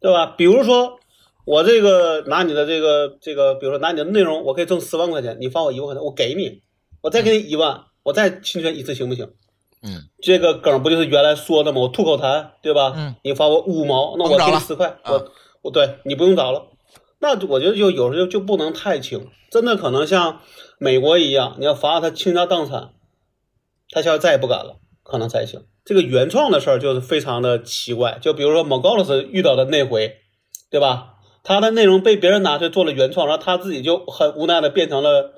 [0.00, 0.34] 对吧？
[0.36, 0.98] 比如说
[1.44, 6.60] 我这个拿你的这个这个，比如说拿你的内容，我可以挣十万块钱，你罚我一万块钱，我给你，
[7.02, 9.30] 我再给你一万，我再侵权一次行不行？
[9.86, 11.82] 嗯，这个梗不就是原来说的吗？
[11.82, 12.94] 我吐口痰，对吧？
[12.96, 15.30] 嗯，你罚我五毛，那我给你十块，啊我
[15.62, 16.68] 我对你不用找了。
[17.20, 20.40] 那我觉得就有时候就不能太轻，真的可能像
[20.78, 22.90] 美国一样，你要罚他倾家荡产，
[23.90, 25.62] 他现在再也不敢了，可能才行。
[25.84, 30.16] 这个原创的事儿就是非常的奇怪，就比如说某高老师遇到的那回，
[30.70, 31.10] 对吧？
[31.42, 35.34] 他的内容被别人拿去做了原创，然后他自己就很无奈的变成了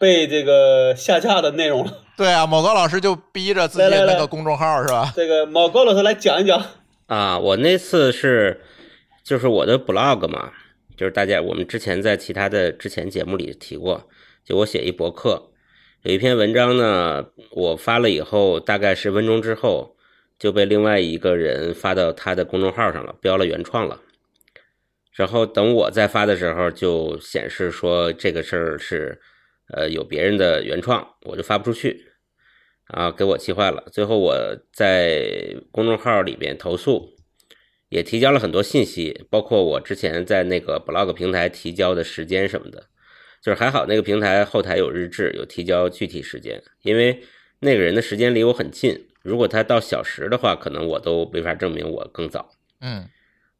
[0.00, 1.98] 被这个下架的内容了。
[2.16, 5.12] 对啊，某高老师就逼着自己来那个公众号是吧？
[5.14, 6.64] 这个某高老师来讲一讲。
[7.06, 8.62] 啊，我那次是
[9.22, 10.52] 就是我的 blog 嘛，
[10.96, 14.08] 就是大家我们之前在其他的之前节目里提过，
[14.42, 15.50] 就我写一博客，
[16.02, 19.96] 有一篇文章呢，我发了以后，大概十分钟之后
[20.38, 24.00] 就被另外一个人发到他的公众号上了，标了原创了。
[25.12, 29.20] 然后等我再发的时候，就显示说这个事儿是
[29.72, 32.06] 呃有别人的原创，我就发不出去。
[32.86, 33.84] 啊，给我气坏了。
[33.92, 34.36] 最后我
[34.72, 37.14] 在公众号里边投诉，
[37.88, 42.88] 也提交了很多信息，包括我之前在那个 blog 平台提交的时间什么的。
[43.40, 47.22] 就是还好那个平台后台有日志，有提交具体时间，因为
[47.60, 49.06] 那个人的时间离我很近。
[49.22, 53.08] 如果他到小时的话，可能我都没法证明我更早嗯，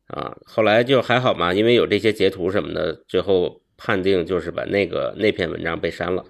[0.09, 0.37] 啊。
[0.45, 6.23] 后来就还好嘛，因为有这些截图什么的，最后判定就是把那个那篇文章被删了，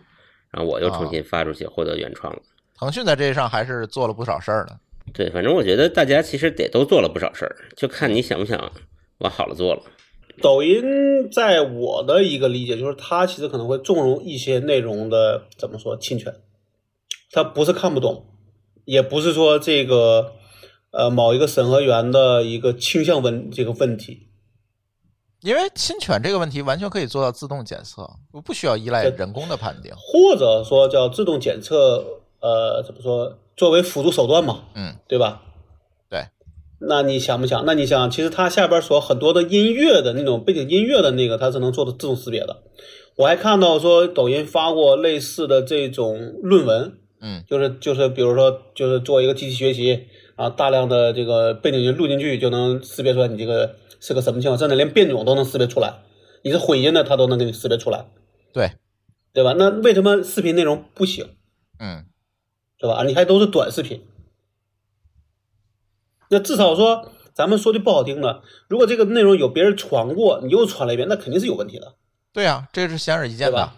[0.53, 2.41] 然后我又重新发出去，获得原创了。
[2.79, 4.79] 腾讯在这上还是做了不少事儿的。
[5.13, 8.73] 对，反正我觉得大家其实得都做了不少事儿，就看你想不想
[9.19, 9.83] 往好了做了。
[10.41, 16.33] 抖音在我的一个理解就是，它其实可能会纵容一些内容的怎么说侵权，
[17.33, 18.27] 它不是看不懂，
[18.85, 20.33] 也不是说这个
[20.93, 24.29] 呃某一个审核员的一个倾向问这个问题，
[25.43, 28.09] 因为侵权这个问题完全可以做到自动检测，
[28.45, 29.93] 不需要依赖人工的判定。
[29.97, 32.05] 或者说叫自动检测，
[32.41, 35.43] 呃，怎么说，作为辅助手段嘛，嗯，对吧？
[36.09, 36.27] 对。
[36.83, 37.65] 那你想不想？
[37.67, 42.63] 那你想，其实它下边所很多的音乐的那种背景音乐的那个，它是能做的自动识别的。
[43.17, 56.01] 我还看到说抖音发过类似的这种论文，嗯，就是就是比如说就是做一个机器学习啊，大量的这个背景音录进去就能识别出来你这个是个什么情况，甚至连变种都能识别出来，
[56.43, 58.07] 你是混音的它都能给你识别出来，
[58.53, 58.73] 对，
[59.33, 59.55] 对吧？
[59.57, 61.37] 那为什么视频内容不行？
[61.79, 62.07] 嗯，
[62.79, 63.05] 对吧？
[63.05, 64.05] 你还都是短视频，
[66.31, 71.95] 那至少说，咱们说句不好听的，如果这个内容有别人传过，你又传了一遍，那肯定是有问题的，
[72.33, 73.73] 对啊，这是显而易见的。？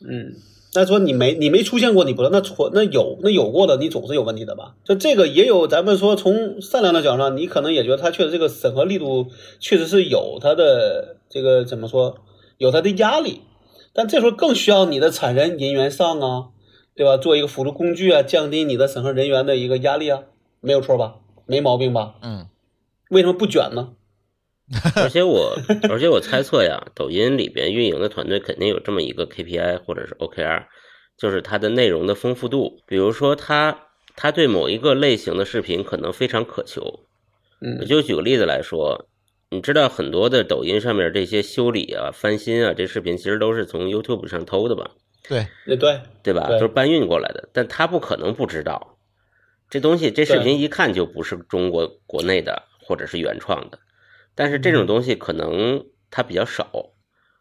[0.00, 0.32] 嗯，
[0.74, 4.74] 那说你没你没出现过，你不知道，那错那有那有过的，你总是有问题的吧？
[4.84, 9.28] 就这个也有，咱们说从善良的角度上，你可能也觉得他确实这个审核力度
[9.60, 12.18] 确实是有他的这个怎么说，
[12.58, 13.40] 有他的压力，
[13.92, 16.48] 但这时候更需要你的产人人员上啊，
[16.94, 17.16] 对吧？
[17.16, 20.22] 做一个辅助工具啊，降低你的审核人员的一个压力啊，
[20.60, 21.16] 没有错吧？
[21.46, 22.16] 没毛病吧？
[22.22, 22.46] 嗯，
[23.08, 23.94] 为什么不卷呢？
[24.96, 25.56] 而且我，
[25.88, 30.64] 而且我猜测呀，抖音里边运营的团队肯定有这么一个 KPI 或者是 OKR，
[31.16, 32.82] 就是它的内容的丰富度。
[32.86, 36.82] 比如说，它它对某一个类型的视频可能非常渴求。
[36.82, 37.02] 我
[37.60, 39.08] 嗯就举个例子来说，
[39.50, 44.90] 你知道很多的抖音上面这些修理啊、翻新啊，这视频其实都是从 YouTube 上偷的吧？
[45.28, 46.46] 对，也对，对吧？
[46.46, 48.98] 对都是搬运过来的，但他不可能不知道
[49.70, 53.78] 这东西，这视频一看就不是中国国内的或者是原创的。
[54.38, 56.70] 但是这种东西可能它比较少，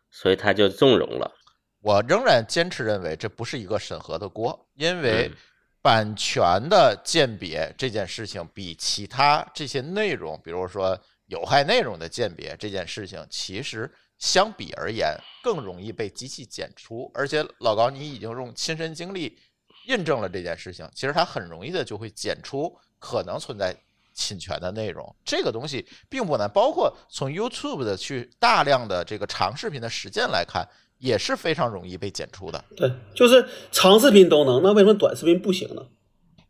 [0.10, 1.31] 所以他就纵容了。
[1.79, 5.38] 我仍然坚持认为这不是一个审核的锅，因为嗯
[5.79, 17.12] 版权的鉴别这件事情比其他这些内容，比如说有害内容的鉴别这件事情，其实相比而言更容易被机器检出。
[17.13, 19.38] 而且老高，你已经用亲身经历
[19.86, 23.75] 印证了这件事情，其实它很容易的就会检出可能存在
[24.17, 25.15] 侵权的内容。
[25.23, 32.62] 这个东西并不难，包括从 YouTube 的去大量的这个长视频的实践来看，也是非常容易被检出的。
[32.75, 35.82] 对，就是长视频都能，那为什么短视频不行呢？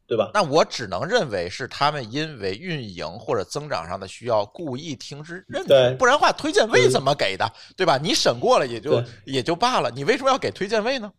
[0.08, 0.32] 对吧？
[0.34, 7.97] 那我只能认为是他们因为运营或者增长上的需要，故意停止认对同，不然的话推荐位怎么给的，对吧？
[8.01, 11.12] 你审过了也就也就罢了，你为什么要给推荐位呢？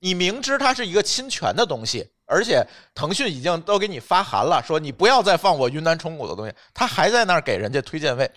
[0.00, 8.30] 你明知它是一个侵权的东西，而且腾讯已经都给你发函了，说你不要再放我云南虫谷的东西，他还在那儿给人家推荐位，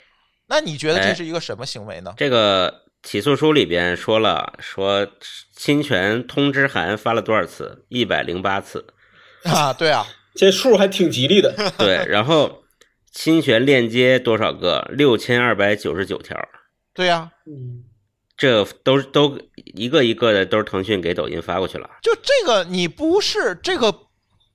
[0.48, 2.14] 那你觉得这哎是一个什么行为呢？
[2.18, 5.08] 这个起诉书里边说了，说
[5.56, 7.86] 侵权通知函发了多少次？
[7.90, 8.86] 一百零八次。
[9.44, 11.54] 啊，对啊，这数还挺吉利的。
[11.78, 12.64] 对，然后
[13.12, 14.88] 侵权链接多少个？
[14.92, 16.38] 六千二百九十九条。
[16.94, 17.84] 对呀、嗯，
[18.40, 19.38] 这都都
[19.76, 21.90] 一个一个的都是腾讯给抖音发过去了。
[22.02, 23.94] 就这个，你不是这个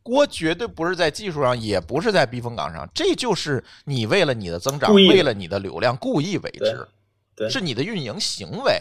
[0.02, 6.88] 锅，绝对不是在技术上，也不是在避风港上，这就是你为了你的增长，为了你的流量，故意为之，
[7.36, 8.80] 对对是你的运营行为。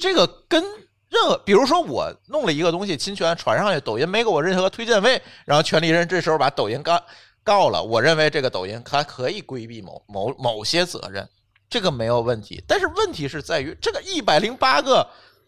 [0.00, 0.60] 这个跟
[1.08, 7.00] 任何，比如说我弄了一个东西侵权传上去，抖音没给我任何推荐位，然后权利人这时候把抖音告
[7.44, 11.28] 告了，我认为这个抖音它可以规避某某某些责任，
[11.74, 12.62] 这个没有问题。
[12.68, 15.04] 但是问题是在于这个一百零八个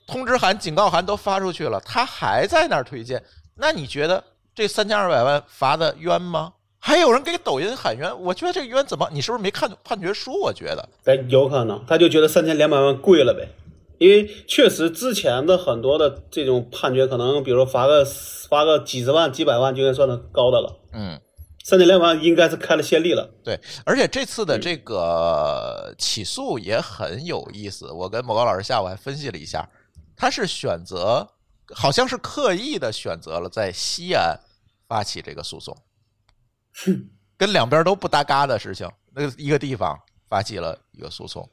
[0.08, 3.22] 通知函、警告函都发出去了，他还在那儿推荐，
[3.54, 6.54] 那你觉得这三千二百万罚的冤吗？
[6.80, 9.08] 还有人给抖音喊冤，我觉得这个冤怎么？
[9.12, 10.32] 你是不是没看判决书？
[10.40, 13.48] 我觉得，哎，有可能，他就觉得三千两百万贵了呗，
[13.98, 18.04] 因为确实之前的很多的这种判决，可能比如说罚个
[18.50, 21.20] 罚个几十万、几百万就应该算的高的了，嗯。
[21.68, 23.28] 三千两百万应该是开了先例了。
[23.42, 27.90] 对，而且这次的这个起诉也很有意思。
[27.90, 29.68] 我跟某高老师下午还分析了一下，
[30.14, 31.28] 他是选择，
[31.74, 34.38] 好像是刻意的选择了在西安
[34.86, 35.76] 发起这个诉讼，
[37.36, 39.98] 跟两边都不搭嘎的事情，那个一个地方
[40.28, 41.50] 发起了一个诉讼。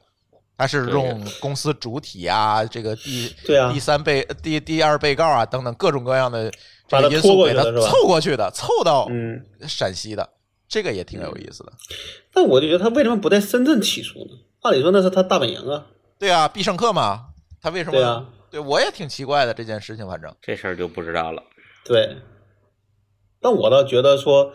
[0.56, 6.50] 他是用公司主体啊，这个第对啊第三被第第二被告啊等等各种各样的
[6.86, 10.28] 这个因素给他凑过去的，凑到嗯，陕西的，
[10.68, 11.72] 这个也挺有意思的。
[12.32, 14.38] 但我就觉得他为什么不在深圳起诉呢？
[14.62, 15.86] 按理说那是他大本营啊。
[16.18, 17.26] 对啊，必胜客嘛，
[17.60, 17.92] 他为什么？
[17.92, 21.42] 对啊，对我也挺奇怪的这件事情，反正这事儿就不知道了。
[21.84, 22.16] 对，
[23.40, 24.52] 但我倒觉得说，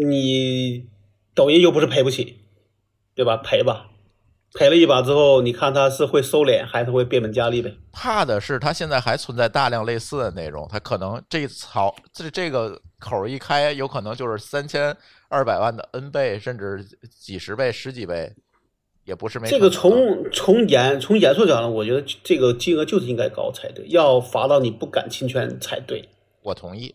[0.00, 0.88] 你
[1.34, 2.40] 抖音又不是赔不起，
[3.14, 3.36] 对吧？
[3.36, 3.90] 赔吧，
[4.54, 7.74] 赔了一把之后，你看他是会收敛还是会变本加厉呗？
[7.92, 14.96] 怕的是他现在还存在大量类似的内容，他可能这槽这这个口儿一开，有可能就是三千
[15.28, 16.84] 二百万的 N 倍，甚至
[17.20, 18.34] 几十倍、十几倍，
[19.04, 26.08] 也不是没这个从从严从严肃讲呢，我觉得这个金额就是应该高才对，要罚到你不敢侵权才对，
[26.42, 26.94] 我同意。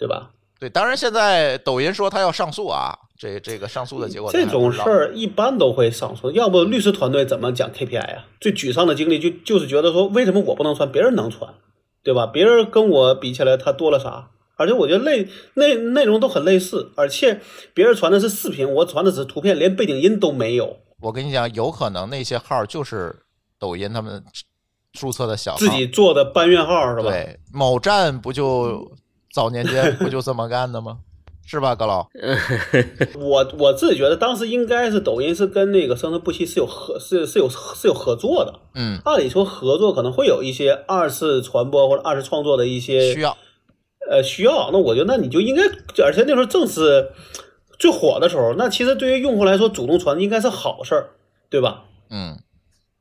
[0.00, 0.30] 对吧？
[0.60, 8.26] 对，当然现在抖音说他要上诉啊，这这个上诉的结果这种事儿一般都会上诉，要不律师团队怎么讲 KPI 啊？
[8.40, 11.52] 最沮丧的经历就就是觉得说，为什么我不能传，别人能传，
[12.04, 12.26] 对吧？
[12.26, 14.30] 别人跟我比起来，他多了啥？
[14.56, 17.40] 而且我觉得类内内容都很类似，而且
[17.74, 23.16] 别人传的是视频，我传的只是图片，连背景音都没有，我跟你讲，有可能那些号就是
[23.58, 24.22] 抖音他们
[24.92, 27.10] 注册的小号，自己做的搬运号是吧？
[27.10, 28.92] 对，某站不就
[29.32, 30.98] 早年间不就这么干的吗？
[31.48, 32.06] 是吧，高老？
[33.18, 43.36] 我我自己觉得当时应该是抖音是跟那个生生不息是有合是是有是有合作的，嗯，按理说合作可能会有一些二次传播或者二次创作的一些需要。
[44.10, 45.62] 呃需要，那我觉得那你就应该，
[46.02, 47.10] 而且那时候正是
[47.78, 51.10] 最火的时候，那其实对于用户来说，主动传应该是好事儿，
[51.50, 51.84] 对吧？
[52.10, 52.38] 嗯，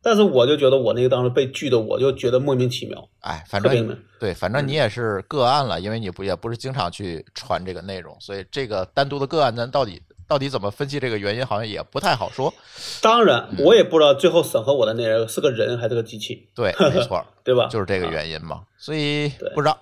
[0.08, 12.54] 但是我就觉得我那个当时被拒的，我就觉得莫名其妙，哎，反正对，反正你也是个案了，因为你不也不是经常去传这个内容，所以这个单独的个案，咱到底到底怎么分析这个原因，好像也不太好说。
[13.02, 17.68] 当然，我也不知道最后审核我的那人是个人还是个机器，对， 没错，对吧？
[17.68, 19.78] 就是这个原因嘛，所以不知道。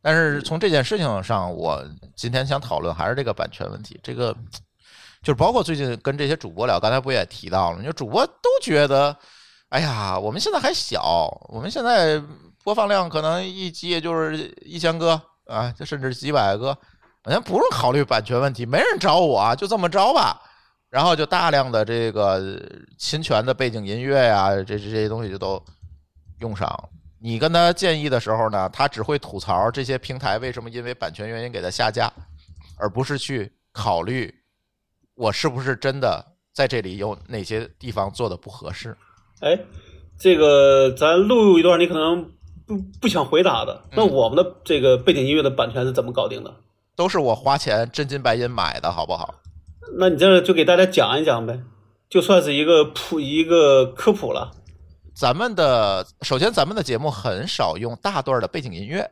[0.00, 4.00] 但是从这件事情上，我今天想讨论还是这个版权问题。
[4.02, 4.34] 这个
[5.22, 9.16] 就是包括最近跟这些主播聊，刚才不也提到了，就主播都觉得，
[9.70, 12.22] 哎呀，我们现在还小，我们现在
[12.62, 16.72] 播放量可能一集也就是一千个啊，就甚至几百个，
[17.24, 20.40] 好像不用考虑版权问题，没人找我，就这么着吧。
[20.88, 22.62] 然后就大量的这个
[22.96, 25.62] 侵权的背景音乐呀、这这这些东西就都
[26.38, 26.88] 用上。
[27.18, 32.10] 你跟他建议的时候呢，他只会吐槽这些平台为什么因为版权原因给他下架，
[32.76, 34.32] 而不是去考虑
[35.16, 38.96] 我是不是真的在这里有哪些地方做的不合适。
[39.40, 39.58] 哎，
[40.18, 42.30] 这个咱录一段，你可能
[42.66, 43.82] 不不想回答的。
[43.92, 46.54] 那嗯我们的这个背景音乐的版权是怎么搞定的？
[46.94, 49.34] 都是我花钱真金白银买的，好不好？
[49.98, 51.60] 那你这就给大家讲一讲呗，
[52.08, 54.50] 就算是一个普一个科普了。
[55.14, 59.10] 咱们的首先，咱们的节目很少用大段的背景音乐，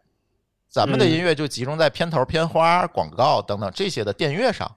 [0.68, 4.70] 咱们的嗯音乐就集中在片头、片花、广告等等这些的电乐上。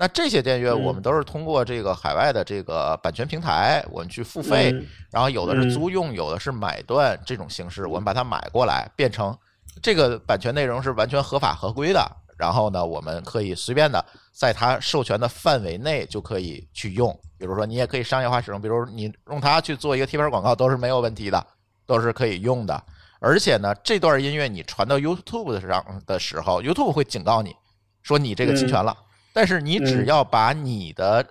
[0.00, 9.36] 那这些电乐嗯我们都是通过这个海外的这个版权平台，我们去付费，嗯然后有的是租用，有的是买断这种形式，我们把它买过来，变成
[9.82, 12.00] 这个版权内容是完全合法合规的。
[12.38, 17.14] 然后呢，我们可以随便的在它授权的范围内就可以去用。
[17.36, 21.46] 比如说，你也可以商业化使用，比如你用它去做一个贴片广告都是没有问题的，
[21.84, 22.82] 都是可以用的。
[23.20, 27.54] 而且呢，这段音乐你传到 YouTube 上的时候，YouTube 会警告你
[28.02, 28.96] 说你这个侵权了。
[29.32, 31.24] 但是你只要把你的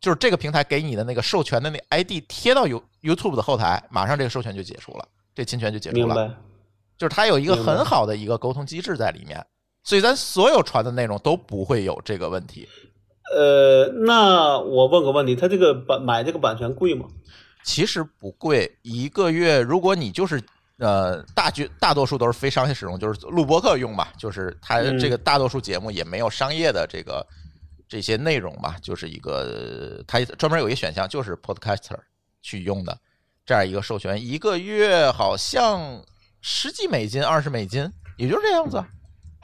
[0.00, 6.06] 就是这个平台给你的那个授权的那 ID 贴到 You YouTube 的后台，马上这个授权就解除了，这侵权就解除了。
[6.06, 6.30] 明白？
[6.96, 9.44] 就是它有一个很好的一个沟通机制在里面，
[9.82, 12.68] 所以咱所有传的内容都不会有这个问题。
[13.34, 17.06] 呃，那我问个问题，他这个版买这个版权贵吗？
[17.62, 20.42] 其实不贵，一个月如果你就是
[20.80, 27.24] 呃大绝大多数都是非商业使用，就是录播客用嘛，就是它嗯这个大多数节目也没有商业的这个
[27.88, 31.98] 这些内容嘛，就是一个它专门有一个选项就是 podcaster
[32.42, 32.98] 去用的
[33.46, 36.02] 这样一个授权，一个月好像
[36.40, 38.82] 十几美金、二十美金，也就是这样子。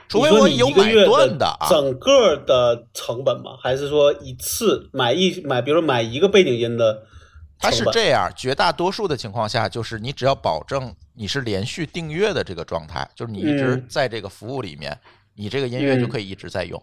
[0.08, 3.56] 除非我有买断的啊，整个的成本吗？
[3.60, 7.02] 还是说一次买一买，比如说买一个背景音的
[7.58, 7.70] 它？
[7.70, 14.98] 是这样，绝大多数的情况下，就是你只要保证你是连续订阅的这个状态，就是你一直嗯在这个服务里面，
[15.34, 16.82] 你这个音乐就嗯可以一直在用。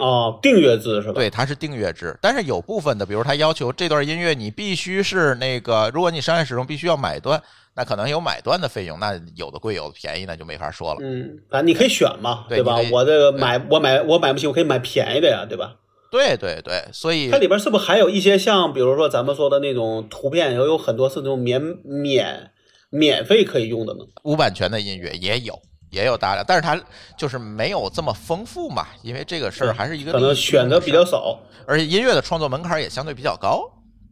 [0.00, 1.14] 哦，订阅制是吧？
[1.14, 7.42] 对，它是订阅制，但是有部分的，比如它要求这段音乐你必须是那个，如果你商业使用必须要买断，
[7.74, 11.00] 那可能有买断的费用，那有的贵有的便宜，那就没法说了。
[11.02, 12.76] 嗯，反正你可以选嘛，吧对吧？
[12.92, 15.74] 我这个买我买我买不起，我可以买便宜的呀，对吧？
[16.10, 22.50] 对对对，所以它里边是不是还有一些像比如说咱们说的那种图片，有有很多是那种免免
[22.90, 24.00] 免费可以用的呢？
[24.24, 25.58] 无版权的音乐也有。
[25.90, 26.78] 也有大量，但是它
[27.16, 31.40] 就是没有这么丰富嘛，因为这个事儿还是一个可能选择比较少。
[31.66, 33.62] 而且音乐的创作门槛也相对比较高，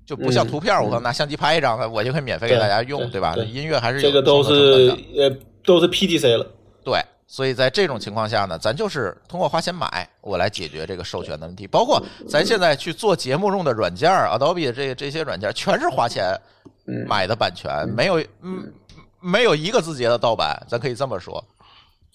[0.07, 3.35] 就不像嗯图片，我刚拿相机拍一张，我就可以免费给大家用，对对吧？
[3.35, 5.31] 对音乐还是这个都是呃
[5.67, 6.47] 都是 PDC 了。
[6.83, 6.99] 对，
[7.29, 11.67] 所以在这种情况下呢，咱就是通过花钱买，我来解决这个授权的问题。
[11.67, 16.39] 包括咱现在去做节目用的软件儿，Adobe 的这这些软件，全是花钱
[16.87, 18.73] 嗯买的版权，没有嗯
[19.21, 21.45] 没有一个字节的盗版，咱可以这么说。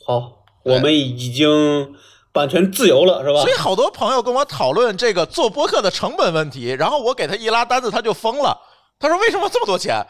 [0.05, 1.93] 好，我们已经
[2.31, 3.53] 版权自由了，是吧所以？
[3.53, 8.57] 好多朋友跟我讨论这个做播客的成本问题，然后我给他一拉单子，他就疯了。
[8.97, 10.01] 他说：“为什么这么多钱？”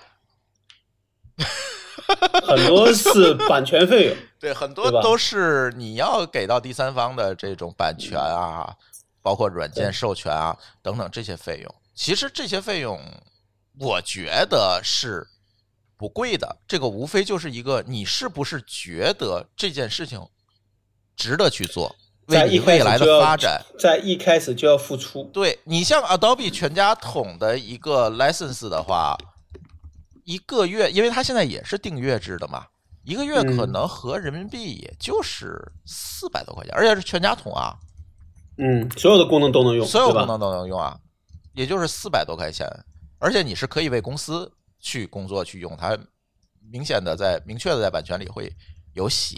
[2.44, 4.16] 很多是版权费用。
[4.42, 8.76] 对，很多都是你要给到第三方的这种版权啊，
[9.22, 11.76] 包括软件授权啊等等这些费用。
[11.94, 13.00] 其实这些费用，
[13.80, 15.28] 我觉得是
[15.96, 16.58] 不贵的。
[16.68, 20.20] 这个无非就是一个你是不是觉得这件事情
[21.16, 23.64] 值得去做，为你未来的发展。
[23.78, 25.24] 在一开始就要付出。
[25.26, 29.16] 对你像 Adobe 全家桶的一个 license 的话，
[30.24, 32.66] 一个月，因为它现在也是订阅制的嘛，
[33.04, 37.76] 一个月可嗯能合人民币也就是四百多块钱，而且是全家桶啊，
[38.58, 40.98] 嗯，所有的功能都能用，所有功能都能用啊，
[41.54, 42.68] 也就是四百多块钱，
[43.20, 45.98] 而且你是可以为公司去工作去用，它
[46.72, 48.52] 明显的在明确的在版权里会
[48.94, 49.38] 有写。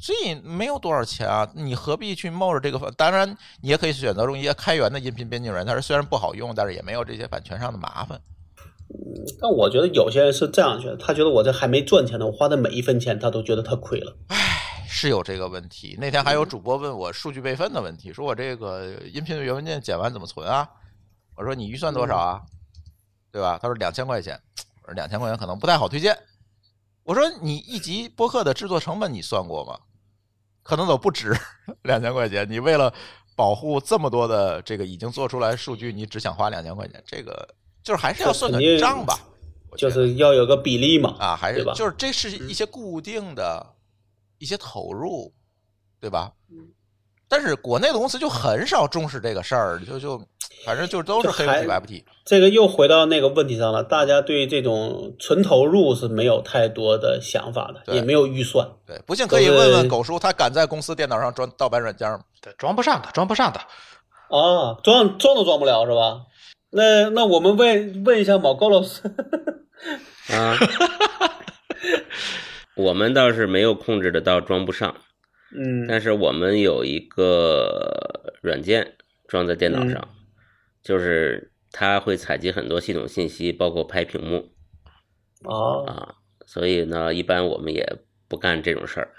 [0.00, 2.90] 所以没有多少钱啊，你何必去冒着这个？
[2.96, 8.20] 当然，你也可以选择用一些开源的音频编辑软件，它是虽然不好用，但是也没有这些版权上的麻烦。
[9.40, 14.16] 但我觉得有些人是这样觉得，他觉得我这还没赚钱呢，我花的每一分钱他都觉得他亏了。
[14.28, 14.36] 唉
[14.88, 15.96] 是有这个问题。
[15.98, 20.68] 那天还有主播问我数据备份的问题，说我这个音频原文件剪完怎么存啊？
[21.34, 22.40] 我说你预算多少啊？
[23.32, 23.58] 对吧？
[23.60, 24.38] 他说两千块钱。
[24.82, 26.16] 我说两千块钱可能不太好推荐。
[27.04, 29.78] 我说你一集播客的制作成本你算过吗？
[30.62, 31.34] 可能都不止
[31.82, 32.46] 两千块钱。
[32.48, 32.92] 你为了
[33.34, 37.48] 保护这么多的这个已经做出来数据，你只想花两千块钱，这个
[37.82, 39.18] 就是还是要算个账吧。
[39.76, 41.16] 就是要有个比例嘛。
[41.18, 43.66] 啊，还是吧就是这是一些固定的。
[44.38, 45.32] 一些投入，
[46.00, 46.32] 对吧？
[47.28, 50.20] 但是国内的公司就很少重视这个事儿，就就
[50.64, 52.04] 反正就都是黑不提白不提。
[52.24, 58.68] 这个又回到那个问题上了，大家对这种纯投入是没有太多的想法的，也没有预算。
[58.84, 62.20] 对，不信可以问问狗叔，他敢在公司电脑上装盗版软件吗？
[62.40, 63.60] 对，装不上的，装不上的。
[64.36, 66.22] 啊，装装都装不了是吧？
[66.72, 69.02] 那那我们问问一下毛高老师
[70.32, 70.56] 啊。
[72.74, 74.96] 我们倒是没有控制得到装不上，
[75.54, 78.94] 嗯，但是我们有一个软件
[79.28, 80.08] 装在电脑上，
[80.82, 84.48] 就是它会采集很多系统信息，包括拍屏幕，
[85.44, 86.14] 哦啊，
[86.46, 87.86] 所以呢，一般我们也
[88.26, 89.12] 不干这种事儿。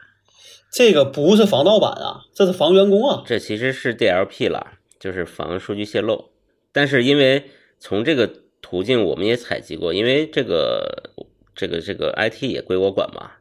[0.71, 3.21] 这个不是防盗版啊，这是防员工啊。
[3.23, 6.32] 这其实是 DLP 了，就是防数据泄露。
[6.73, 7.49] 但是因为
[7.79, 8.27] 从这个
[8.61, 11.11] 途径我们也采集过，因为这个
[11.55, 13.31] 这个这个 IT 也归我管嘛。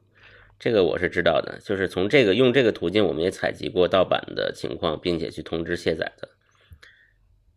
[0.61, 6.29] 这个我是知道的，就是从这个用这个途径，我们也采集过盗版的情况，并且去通知卸载的，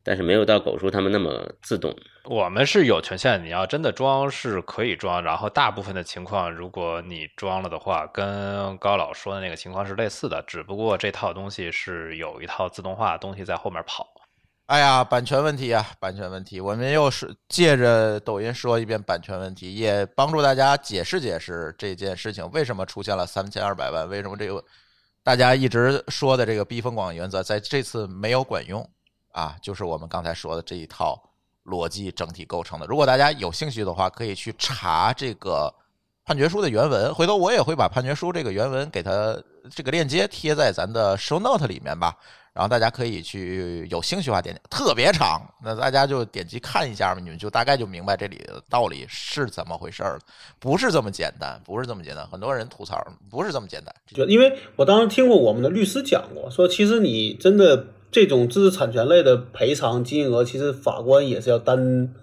[0.01, 1.95] 但是没有到狗叔他们那么自动。
[2.23, 14.14] 我们是有权限，你要真的装是可以装，然后大部分的情况，如果你装了的话，跟高老说的那个情况是类似的，只不过这套东西是有一套自动化东西在后面跑。
[14.65, 24.63] 哎呀，版权问题啊，版权问题，我们又是借着抖音说一遍版权问题，也帮助大家解释解释这件事情为什么出现了三千二百万，为什么这个
[25.21, 28.83] 大家一直说的这个避风广原则在这次没有管用
[29.33, 29.55] 啊？
[29.61, 31.21] 就是我们刚才说的这一套
[31.63, 32.87] 逻辑整体构成的。
[32.87, 35.71] 如果大家有兴趣的话，可以去查这个
[36.25, 39.39] 判决书的原文，回头我也会把判决书这个原文给它
[39.69, 42.17] 这个链接贴在咱的 show note 里面吧。
[42.55, 50.17] 然后大家可以去有兴趣的话点点，特别长，那大家就点击看一下嘛，你们就大概就明白这里的道理是怎么回事了，
[50.57, 52.25] 不是这么简单，不是这么简单。
[52.27, 53.93] 很多人吐槽，不是这么简单。
[54.07, 62.13] 就因为我当时听过我们的律师讲过，说其实你真的这种知识产权类的赔偿金额，其实法官也是要担。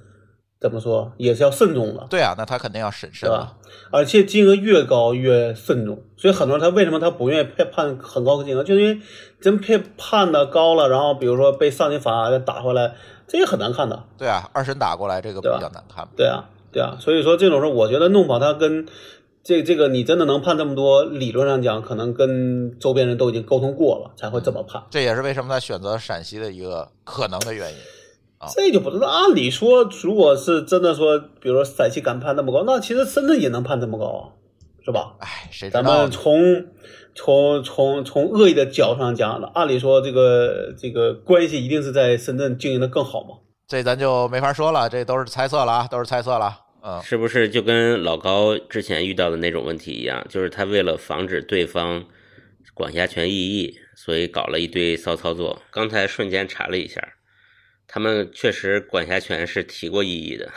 [0.62, 3.56] 怎么说也是要慎重的，对啊，那他肯定要审慎吧？
[3.90, 9.00] 而且金额越高越慎重，所以很多人他为什么他不愿意判判很高的金额，就是因为
[9.40, 12.94] 真判判的高了，然后比如说被上级法院打回来，
[13.26, 14.04] 这也很难看的。
[14.16, 16.06] 对啊，二审打过来这个比较难看。
[16.16, 18.86] 对啊，对啊，所以说这种事我觉得弄跑他跟
[19.42, 24.80] 这这个你真的能判这么多，理论上讲可能跟周边人都已经沟通过了才会这么判。
[24.90, 27.76] 这也是为什么他选择陕西的一个可能的原因。
[28.54, 29.06] 这就不知道。
[29.06, 34.32] 按理说，如果是真的说，比如说陕西敢判那么高，那其实深圳也能判这么高，
[34.84, 35.14] 是吧？
[35.20, 35.82] 哎，谁知道？
[35.82, 36.66] 咱们从
[37.14, 43.36] 从从从恶意的角度上讲，按理说这个这个关系一定是在深圳经营的更好嘛？
[43.68, 46.58] 这咱就没法说了，这都是猜测了啊，都是猜测了。
[46.84, 50.26] 嗯，是不是就跟老高之前遇到的那种问题一样？
[50.28, 52.04] 就是他为了防止对方
[52.74, 55.62] 管辖权异议，所以搞了一堆骚操作。
[55.70, 57.00] 刚才瞬间查了一下。
[57.92, 60.48] 他们确实管辖权是提过异议的，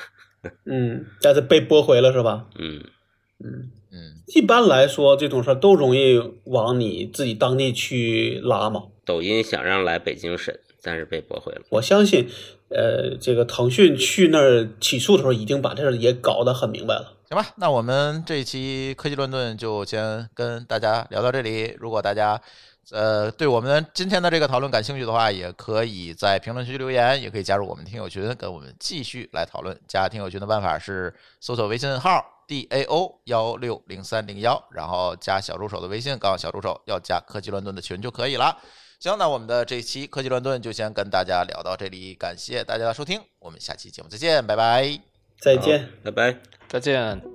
[0.65, 2.45] 嗯，但是被驳回了，是吧？
[2.57, 2.81] 嗯
[3.43, 8.83] 嗯嗯，一般来说这种事儿都容易往你自己当地去拉嘛。
[9.03, 11.63] 抖音想让来北京审，但是被驳回了。
[11.71, 12.29] 我相信，
[12.69, 17.17] 呃，这个腾讯去那儿起诉的时候，已经把这事儿也搞得很明白了。
[17.27, 21.75] 行吧，那我们这一期科技乱炖就先跟大家聊到这里。
[21.79, 22.41] 如果大家
[22.91, 29.75] 呃，对我们今天的这个讨论感兴趣的话，也可以在评论区留言，也可以加入我们听友群，跟我们继续来讨论。
[29.87, 38.55] 加听友群的办法是搜索微信号 d a o 幺六零三零幺，然后加小助手的微信，告诉小助手要加科技乱炖的群就可以了。
[38.99, 44.99] 行，那我们的这期科技乱炖就先跟大家聊到这里，感谢大家的收听，我们下期节目再见，拜拜，
[45.39, 47.34] 再见，拜拜，再见。